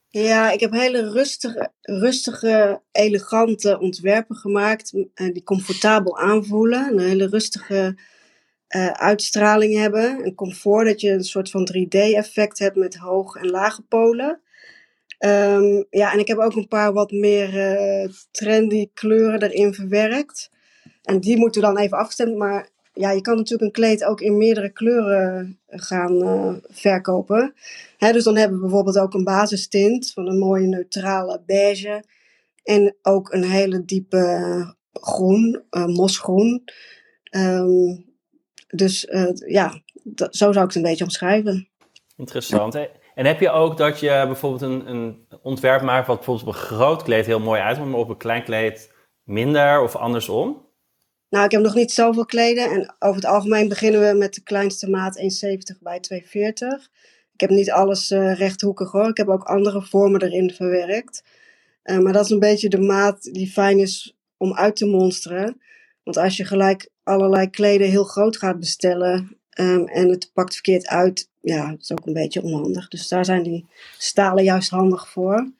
[0.09, 4.91] Ja, ik heb hele rustige, rustige, elegante ontwerpen gemaakt.
[5.13, 6.91] Die comfortabel aanvoelen.
[6.91, 7.97] Een hele rustige
[8.75, 10.25] uh, uitstraling hebben.
[10.25, 14.41] Een comfort dat je een soort van 3D-effect hebt met hoge en lage polen.
[15.19, 20.49] Um, ja, en ik heb ook een paar wat meer uh, trendy kleuren erin verwerkt.
[21.03, 22.37] En die moeten dan even afgestemd.
[22.37, 27.53] Maar ja, je kan natuurlijk een kleed ook in meerdere kleuren gaan uh, verkopen.
[27.97, 32.03] Hè, dus dan hebben we bijvoorbeeld ook een basistint van een mooie neutrale beige.
[32.63, 36.63] En ook een hele diepe groen, uh, mosgroen.
[37.31, 38.06] Um,
[38.67, 39.81] dus uh, ja,
[40.15, 41.69] zo zou ik het een beetje omschrijven.
[42.17, 42.75] Interessant.
[43.15, 46.59] En heb je ook dat je bijvoorbeeld een, een ontwerp maakt wat bijvoorbeeld op een
[46.59, 48.91] groot kleed heel mooi uitkomt, maar op een klein kleed
[49.23, 50.65] minder of andersom?
[51.29, 52.71] Nou, ik heb nog niet zoveel kleden.
[52.71, 56.27] En over het algemeen beginnen we met de kleinste maat 1,70 bij 2,40.
[57.33, 59.07] Ik heb niet alles uh, rechthoekig hoor.
[59.07, 61.23] Ik heb ook andere vormen erin verwerkt.
[61.83, 65.61] Uh, maar dat is een beetje de maat die fijn is om uit te monsteren.
[66.03, 70.87] Want als je gelijk allerlei kleden heel groot gaat bestellen um, en het pakt verkeerd
[70.87, 72.87] uit, ja, dat is ook een beetje onhandig.
[72.87, 73.65] Dus daar zijn die
[73.97, 75.51] stalen juist handig voor.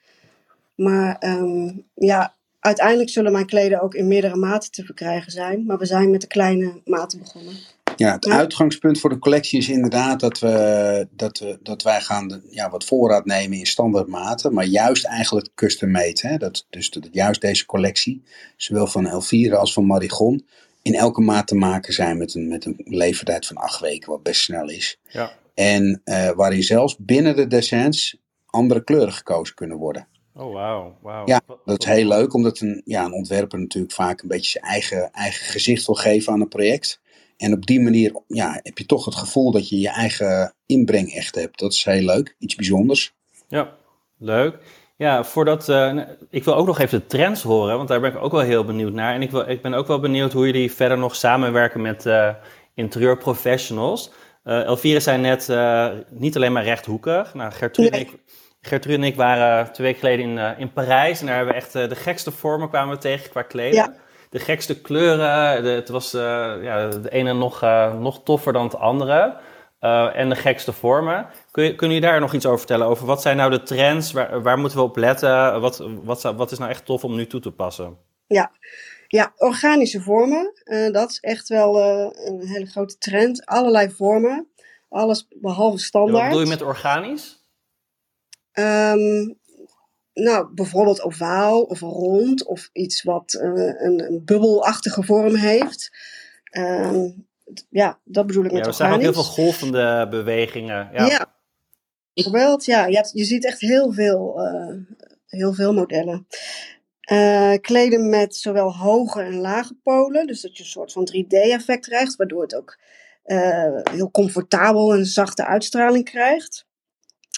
[0.75, 5.65] Maar um, ja, uiteindelijk zullen mijn kleden ook in meerdere maten te verkrijgen zijn.
[5.65, 7.53] Maar we zijn met de kleine maten begonnen.
[7.95, 12.41] Ja, het uitgangspunt voor de collectie is inderdaad dat, we, dat, we, dat wij gaan
[12.49, 14.53] ja, wat voorraad nemen in standaard maten.
[14.53, 16.19] Maar juist eigenlijk custom made.
[16.21, 16.37] Hè?
[16.37, 18.23] Dat, dus dat juist deze collectie,
[18.55, 20.45] zowel van Elvira als van Marigon,
[20.87, 24.23] in elke maat te maken zijn met een, met een levertijd van acht weken, wat
[24.23, 24.99] best snel is.
[25.07, 25.31] Ja.
[25.53, 30.07] En uh, waarin zelfs binnen de descents andere kleuren gekozen kunnen worden.
[30.33, 30.97] Oh, wauw.
[31.01, 31.27] Wow.
[31.27, 34.63] Ja, dat is heel leuk, omdat een, ja, een ontwerper natuurlijk vaak een beetje zijn
[34.63, 37.01] eigen, eigen gezicht wil geven aan een project.
[37.37, 41.13] En op die manier ja, heb je toch het gevoel dat je je eigen inbreng
[41.13, 41.59] echt hebt.
[41.59, 43.13] Dat is heel leuk, iets bijzonders.
[43.47, 43.75] Ja,
[44.17, 44.57] leuk.
[44.97, 48.21] Ja, voordat, uh, ik wil ook nog even de trends horen, want daar ben ik
[48.21, 49.13] ook wel heel benieuwd naar.
[49.13, 52.29] En ik, wil, ik ben ook wel benieuwd hoe jullie verder nog samenwerken met uh,
[52.73, 54.11] interieurprofessionals.
[54.43, 55.47] Uh, Elvira zei net,
[56.09, 57.33] niet alleen maar rechthoekig.
[57.33, 58.19] Nou, Gertrude en ik
[58.61, 61.19] Gertrude en ik waren twee weken geleden in, in Parijs.
[61.19, 63.75] En daar hebben we echt de gekste vormen kwamen we tegen qua kleding.
[63.75, 63.93] Ja.
[64.29, 65.63] De gekste kleuren.
[65.63, 67.61] De, het was ja, de ene nog,
[67.99, 69.37] nog toffer dan het andere.
[70.13, 71.25] en de gekste vormen.
[71.75, 72.87] Kun je, daar nog iets over vertellen?
[72.87, 74.11] Over wat zijn nou de trends?
[74.11, 75.61] Waar, waar moeten we op letten?
[75.61, 77.97] Wat, wat, wat is nou echt tof om nu toe te passen?
[78.27, 78.51] Ja,
[79.07, 80.53] ja organische vormen.
[80.91, 81.81] dat is echt wel
[82.25, 83.45] een hele grote trend.
[83.45, 84.47] Allerlei vormen.
[84.89, 86.15] Alles behalve standaard.
[86.15, 87.45] Ja, wat bedoel je met organisch?
[88.53, 89.37] Um,
[90.13, 95.91] nou, bijvoorbeeld ovaal of rond of iets wat uh, een, een, bubbelachtige vorm heeft.
[96.51, 97.27] Um,
[97.69, 100.89] ja, dat bedoel ik met ja, Er zijn ook heel veel golvende bewegingen.
[100.93, 101.35] Ja, ja.
[102.65, 102.85] Ja.
[102.85, 104.75] Je, hebt, je ziet echt heel veel, uh,
[105.25, 106.27] heel veel modellen.
[107.11, 111.85] Uh, kleden met zowel hoge en lage polen, dus dat je een soort van 3D-effect
[111.85, 112.79] krijgt, waardoor het ook
[113.91, 116.67] heel comfortabel en zachte uitstraling krijgt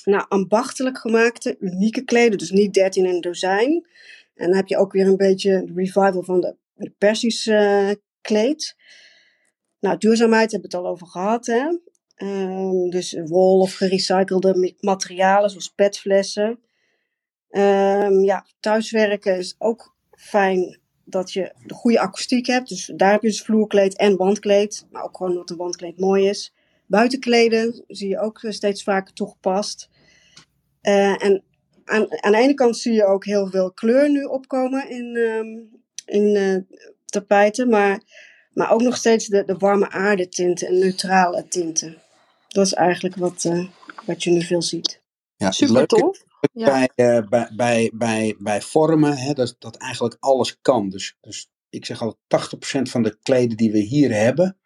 [0.09, 2.37] nou, ambachtelijk gemaakte, unieke kleden.
[2.37, 3.87] Dus niet 13 in een dozijn.
[4.35, 7.89] En dan heb je ook weer een beetje de revival van de, de Persisch uh,
[8.21, 8.75] kleed.
[9.79, 11.45] Nou, duurzaamheid hebben we het al over gehad.
[11.45, 11.67] Hè?
[12.23, 16.59] Um, dus wol of gerecyclede materialen zoals petflessen.
[17.49, 22.69] Um, ja, thuiswerken is ook fijn dat je de goede akoestiek hebt.
[22.69, 24.87] Dus daar heb je dus vloerkleed en wandkleed.
[24.91, 26.53] Maar ook gewoon dat een wandkleed mooi is.
[26.85, 29.89] Buitenkleden zie je ook steeds vaker toegepast.
[30.81, 31.43] Uh, en
[31.85, 35.81] aan, aan de ene kant zie je ook heel veel kleur nu opkomen in, um,
[36.05, 38.01] in uh, tapijten, maar,
[38.53, 41.97] maar ook nog steeds de, de warme aardetinten en neutrale tinten.
[42.49, 43.67] Dat is eigenlijk wat, uh,
[44.05, 45.01] wat je nu veel ziet.
[45.35, 46.23] Ja, Super tof.
[46.53, 46.65] Ja.
[46.65, 46.89] Bij,
[47.29, 50.89] bij, bij, bij, bij vormen, hè, dat, dat eigenlijk alles kan.
[50.89, 52.17] Dus, dus ik zeg al, 80%
[52.81, 54.57] van de kleden die we hier hebben,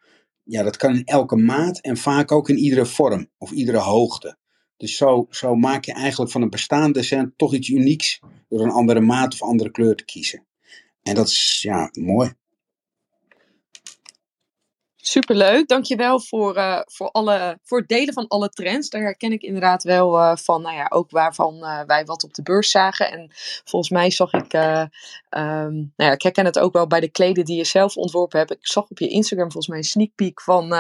[0.44, 4.38] ja, dat kan in elke maat en vaak ook in iedere vorm of iedere hoogte.
[4.78, 8.20] Dus zo, zo maak je eigenlijk van een bestaande cent toch iets unieks
[8.50, 10.46] door een andere maat of andere kleur te kiezen.
[11.02, 12.34] En dat is ja, mooi.
[15.06, 18.90] Superleuk, dankjewel voor, uh, voor, alle, voor het delen van alle trends.
[18.90, 22.34] Daar herken ik inderdaad wel uh, van, nou ja, ook waarvan uh, wij wat op
[22.34, 23.12] de beurs zagen.
[23.12, 23.32] En
[23.64, 24.92] volgens mij zag ik, um,
[25.30, 28.52] nou ja, ik herken het ook wel bij de kleden die je zelf ontworpen hebt.
[28.52, 30.74] Ik zag op je Instagram volgens mij een sneak peek van,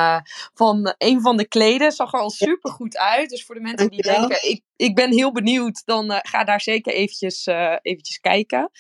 [0.53, 1.91] van een van de kleden.
[1.91, 3.30] Zag er al super goed uit.
[3.30, 6.93] Dus voor de mensen die denken, ik, ik ben heel benieuwd, dan ga daar zeker
[6.93, 7.45] eventjes,
[7.82, 8.71] eventjes kijken.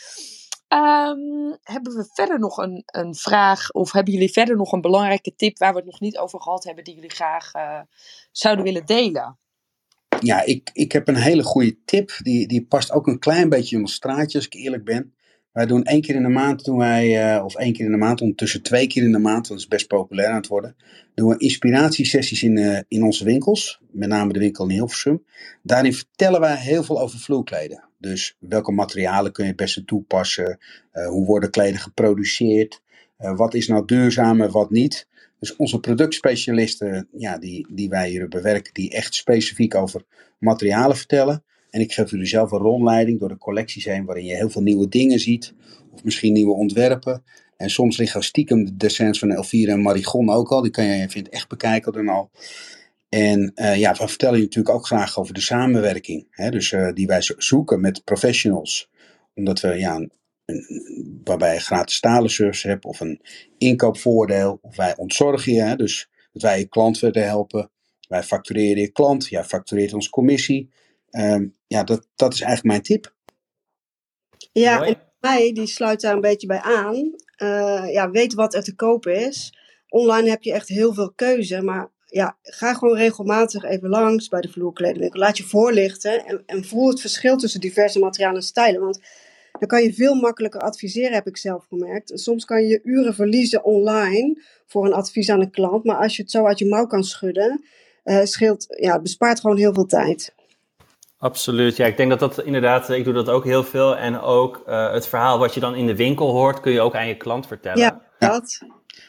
[0.73, 5.35] Um, hebben we verder nog een, een vraag, of hebben jullie verder nog een belangrijke
[5.35, 7.79] tip waar we het nog niet over gehad hebben, die jullie graag uh,
[8.31, 9.37] zouden willen delen?
[10.19, 12.11] Ja, ik, ik heb een hele goede tip.
[12.17, 15.15] Die, die past ook een klein beetje in ons straatje, als ik eerlijk ben.
[15.53, 17.97] Wij doen één keer in de maand, doen wij, uh, of één keer in de
[17.97, 20.75] maand, ondertussen twee keer in de maand, dat is best populair aan het worden,
[21.13, 25.23] doen we inspiratiesessies in, uh, in onze winkels, met name de winkel in Hilversum.
[25.61, 27.83] Daarin vertellen wij heel veel over vloerkleden.
[27.97, 30.59] Dus welke materialen kun je het beste toepassen?
[30.93, 32.81] Uh, hoe worden kleden geproduceerd?
[33.17, 35.07] Wat is nou duurzaam en wat niet?
[35.39, 40.03] Dus onze productspecialisten, ja, die, die wij hier bewerken, die echt specifiek over
[40.39, 41.43] materialen vertellen.
[41.73, 44.61] En ik geef jullie zelf een rondleiding door de collecties heen, waarin je heel veel
[44.61, 45.53] nieuwe dingen ziet.
[45.91, 47.23] Of misschien nieuwe ontwerpen.
[47.57, 50.61] En soms liggen stiekem de descents van Elvira en Marigon ook al.
[50.61, 52.31] Die kan je het echt bekijken dan al.
[53.09, 56.27] En uh, ja, we vertellen je natuurlijk ook graag over de samenwerking.
[56.29, 56.49] Hè?
[56.49, 58.89] Dus uh, die wij zoeken met professionals.
[59.33, 60.11] Omdat we ja, een,
[61.23, 63.21] waarbij je gratis talenservice hebt of een
[63.57, 64.59] inkoopvoordeel.
[64.61, 65.61] Of wij ontzorgen je.
[65.61, 65.75] Hè?
[65.75, 67.69] Dus dat wij je klant willen helpen.
[68.07, 69.27] Wij factureren je klant.
[69.27, 70.69] Jij factureert ons commissie.
[71.11, 73.13] Um, ja, dat, dat is eigenlijk mijn tip.
[74.51, 74.89] Ja, Mooi.
[74.89, 76.95] en mij die sluit daar een beetje bij aan.
[77.43, 79.57] Uh, ja, weet wat er te koop is.
[79.87, 84.41] Online heb je echt heel veel keuze, maar ja, ga gewoon regelmatig even langs bij
[84.41, 85.19] de vloerkledingwinkel.
[85.19, 88.81] Laat je voorlichten en, en voel het verschil tussen diverse materialen en stijlen.
[88.81, 88.99] Want
[89.59, 92.11] dan kan je veel makkelijker adviseren, heb ik zelf gemerkt.
[92.13, 95.83] Soms kan je uren verliezen online voor een advies aan een klant.
[95.83, 97.63] Maar als je het zo uit je mouw kan schudden,
[98.03, 100.33] uh, scheelt, ja, het bespaart gewoon heel veel tijd.
[101.23, 101.85] Absoluut, ja.
[101.85, 103.97] Ik denk dat dat inderdaad, ik doe dat ook heel veel.
[103.97, 106.95] En ook uh, het verhaal wat je dan in de winkel hoort, kun je ook
[106.95, 107.79] aan je klant vertellen.
[107.79, 108.59] Ja, dat.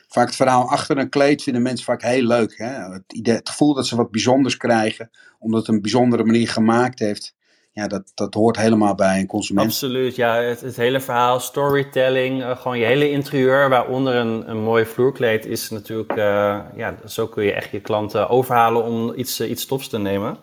[0.08, 2.54] Vaak het verhaal achter een kleed vinden mensen vaak heel leuk.
[2.56, 2.92] Hè?
[2.92, 6.98] Het, idee, het gevoel dat ze wat bijzonders krijgen, omdat het een bijzondere manier gemaakt
[6.98, 7.34] heeft.
[7.72, 9.66] Ja, dat, dat hoort helemaal bij een consument.
[9.66, 10.36] Absoluut, ja.
[10.36, 15.46] Het, het hele verhaal, storytelling, uh, gewoon je hele interieur, waaronder een, een mooi vloerkleed,
[15.46, 19.66] is natuurlijk, uh, ja, zo kun je echt je klanten overhalen om iets, uh, iets
[19.66, 20.36] tofs te nemen.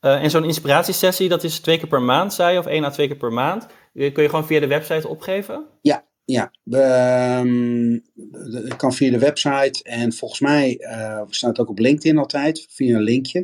[0.00, 2.90] Uh, en zo'n inspiratiesessie, dat is twee keer per maand, zei je, of één à
[2.90, 3.66] twee keer per maand.
[3.92, 5.66] Kun je gewoon via de website opgeven?
[5.82, 6.52] Ja, ja.
[7.40, 8.04] Um,
[8.50, 9.82] dat kan via de website.
[9.82, 13.40] En volgens mij uh, staat het ook op LinkedIn altijd, via een linkje.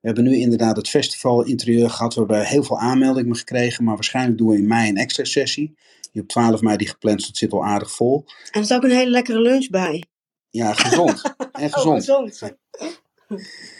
[0.00, 2.14] We hebben nu inderdaad het festival interieur gehad.
[2.14, 3.84] We hebben heel veel aanmeldingen gekregen.
[3.84, 5.74] Maar waarschijnlijk doen we in mei een extra sessie.
[6.12, 8.24] Die op 12 mei die gepland staat, zit al aardig vol.
[8.26, 10.04] En er is ook een hele lekkere lunch bij.
[10.50, 11.22] Ja, gezond.
[11.52, 12.08] en gezond.
[12.10, 12.56] Oh, gezond.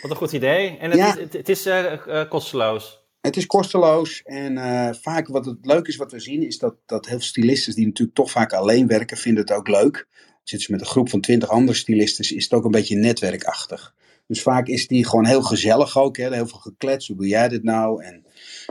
[0.02, 0.76] Wat een goed idee.
[0.78, 1.14] En het ja.
[1.14, 3.02] is, het, het is uh, uh, kosteloos.
[3.20, 6.74] Het is kosteloos en uh, vaak wat het leuk is wat we zien is dat,
[6.86, 10.06] dat heel veel stylisten die natuurlijk toch vaak alleen werken, vinden het ook leuk.
[10.42, 13.94] Zitten ze met een groep van twintig andere stylisten, is het ook een beetje netwerkachtig.
[14.26, 16.34] Dus vaak is die gewoon heel gezellig ook, hè?
[16.34, 18.02] heel veel geklets, hoe doe jij dit nou?
[18.02, 18.26] En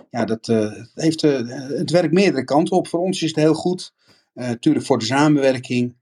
[0.10, 2.88] ja, dat uh, heeft, uh, het werkt meerdere kanten op.
[2.88, 3.94] Voor ons is het heel goed.
[4.34, 5.96] Natuurlijk uh, voor de samenwerking,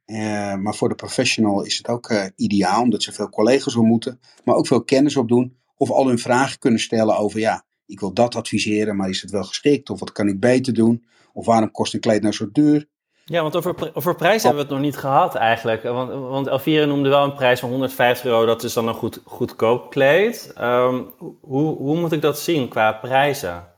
[0.62, 4.68] maar voor de professional is het ook ideaal, omdat ze veel collega's ontmoeten, maar ook
[4.68, 5.58] veel kennis opdoen.
[5.78, 9.32] Of al hun vragen kunnen stellen over, ja, ik wil dat adviseren, maar is het
[9.32, 9.90] wel geschikt?
[9.90, 11.06] Of wat kan ik beter doen?
[11.34, 12.88] Of waarom kost een kleed nou zo duur?
[13.26, 15.84] Ja, want over, over prijs hebben we het nog niet gehad eigenlijk.
[15.84, 16.12] Want,
[16.48, 20.54] want noemde wel een prijs van 150 euro, dat is dan een goed, goedkoop kleed.
[20.62, 23.71] Um, hoe, hoe moet ik dat zien qua prijzen?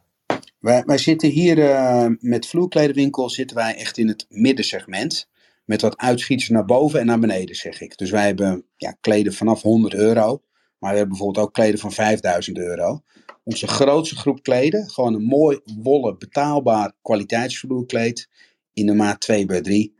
[0.63, 5.29] Wij, wij zitten hier uh, met vloerkledenwinkel zitten wij echt in het middensegment.
[5.65, 7.97] Met wat uitschieters naar boven en naar beneden, zeg ik.
[7.97, 10.41] Dus wij hebben ja, kleden vanaf 100 euro.
[10.79, 13.03] Maar we hebben bijvoorbeeld ook kleden van 5000 euro.
[13.43, 18.29] Onze grootste groep kleden, gewoon een mooi, wollen, betaalbaar kwaliteitsvloerkleed
[18.73, 19.95] in de maat 2 bij 3.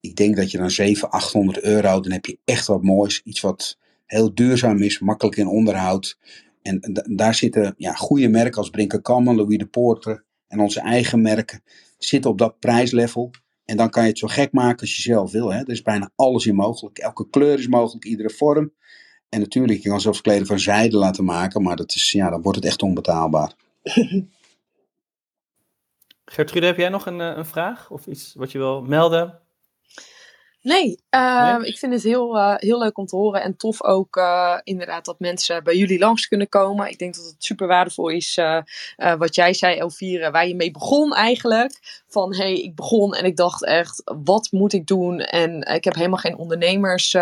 [0.00, 3.20] Ik denk dat je dan 700, 800 euro, dan heb je echt wat moois.
[3.24, 6.18] Iets wat heel duurzaam is, makkelijk in onderhoud.
[6.62, 11.62] En daar zitten ja, goede merken als Brinker Louis de Poorter en onze eigen merken
[11.98, 13.30] zitten op dat prijslevel.
[13.64, 15.52] En dan kan je het zo gek maken als je zelf wil.
[15.52, 15.58] Hè.
[15.58, 16.98] Er is bijna alles in mogelijk.
[16.98, 18.72] Elke kleur is mogelijk, iedere vorm.
[19.28, 22.42] En natuurlijk, je kan zelfs kleden van zijde laten maken, maar dat is, ja, dan
[22.42, 23.54] wordt het echt onbetaalbaar.
[26.24, 29.40] Gertrude, heb jij nog een, een vraag of iets wat je wil melden?
[30.62, 33.82] Nee, uh, nee, ik vind het heel, uh, heel leuk om te horen en tof
[33.84, 36.90] ook uh, inderdaad dat mensen bij jullie langs kunnen komen.
[36.90, 38.40] Ik denk dat het super waardevol is
[39.18, 42.02] wat jij zei Elvire, waar je mee begon eigenlijk.
[42.08, 45.20] Van hey, ik begon en ik dacht echt, wat moet ik doen?
[45.20, 47.14] En ik heb helemaal geen ondernemers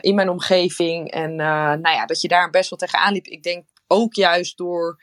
[0.00, 1.10] in mijn omgeving.
[1.10, 3.26] En nou ja, dat je daar best wel tegenaan liep.
[3.26, 5.02] Ik denk ook juist door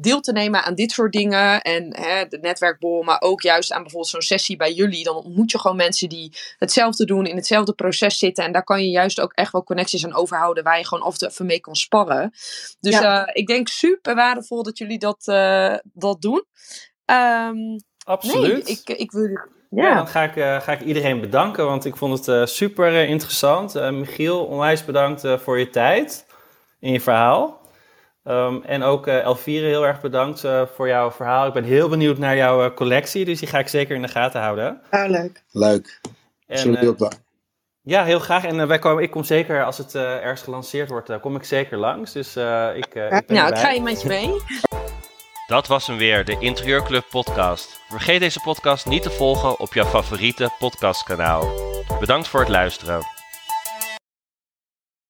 [0.00, 1.60] deel te nemen aan dit soort dingen.
[1.62, 5.04] En hè, de netwerkbol, maar ook juist aan bijvoorbeeld zo'n sessie bij jullie.
[5.04, 8.44] Dan ontmoet je gewoon mensen die hetzelfde doen, in hetzelfde proces zitten.
[8.44, 11.12] En daar kan je juist ook echt wel connecties aan overhouden, waar je gewoon af
[11.12, 12.30] en toe even mee kan sparren.
[12.80, 13.28] Dus ja.
[13.28, 16.44] uh, ik denk super waardevol dat jullie dat, uh, dat doen.
[17.06, 18.64] Um, Absoluut.
[18.66, 19.28] Nee, ik, ik wil.
[19.70, 19.86] Ja.
[19.88, 23.74] ja, dan ga ik, uh, ga ik iedereen bedanken, want ik vond het super interessant.
[23.74, 26.26] Michiel, onwijs bedankt voor je tijd
[26.80, 27.59] en je verhaal.
[28.30, 31.46] Um, en ook uh, Elvire, heel erg bedankt uh, voor jouw verhaal.
[31.46, 34.08] Ik ben heel benieuwd naar jouw uh, collectie, dus die ga ik zeker in de
[34.08, 34.80] gaten houden.
[34.90, 35.42] Ja, leuk.
[35.50, 36.00] Leuk.
[36.48, 37.12] Zullen ook wel.
[37.82, 38.44] Ja, heel graag.
[38.44, 42.12] En wij komen, ik kom zeker, als het ergens gelanceerd wordt, kom ik zeker langs.
[42.12, 42.36] Dus
[42.74, 44.30] ik, ik ben Nou, ik ga je met je mee.
[45.46, 47.80] Dat was hem weer, de Interieurclub podcast.
[47.88, 51.48] Vergeet deze podcast niet te volgen op jouw favoriete podcastkanaal.
[52.00, 53.19] Bedankt voor het luisteren.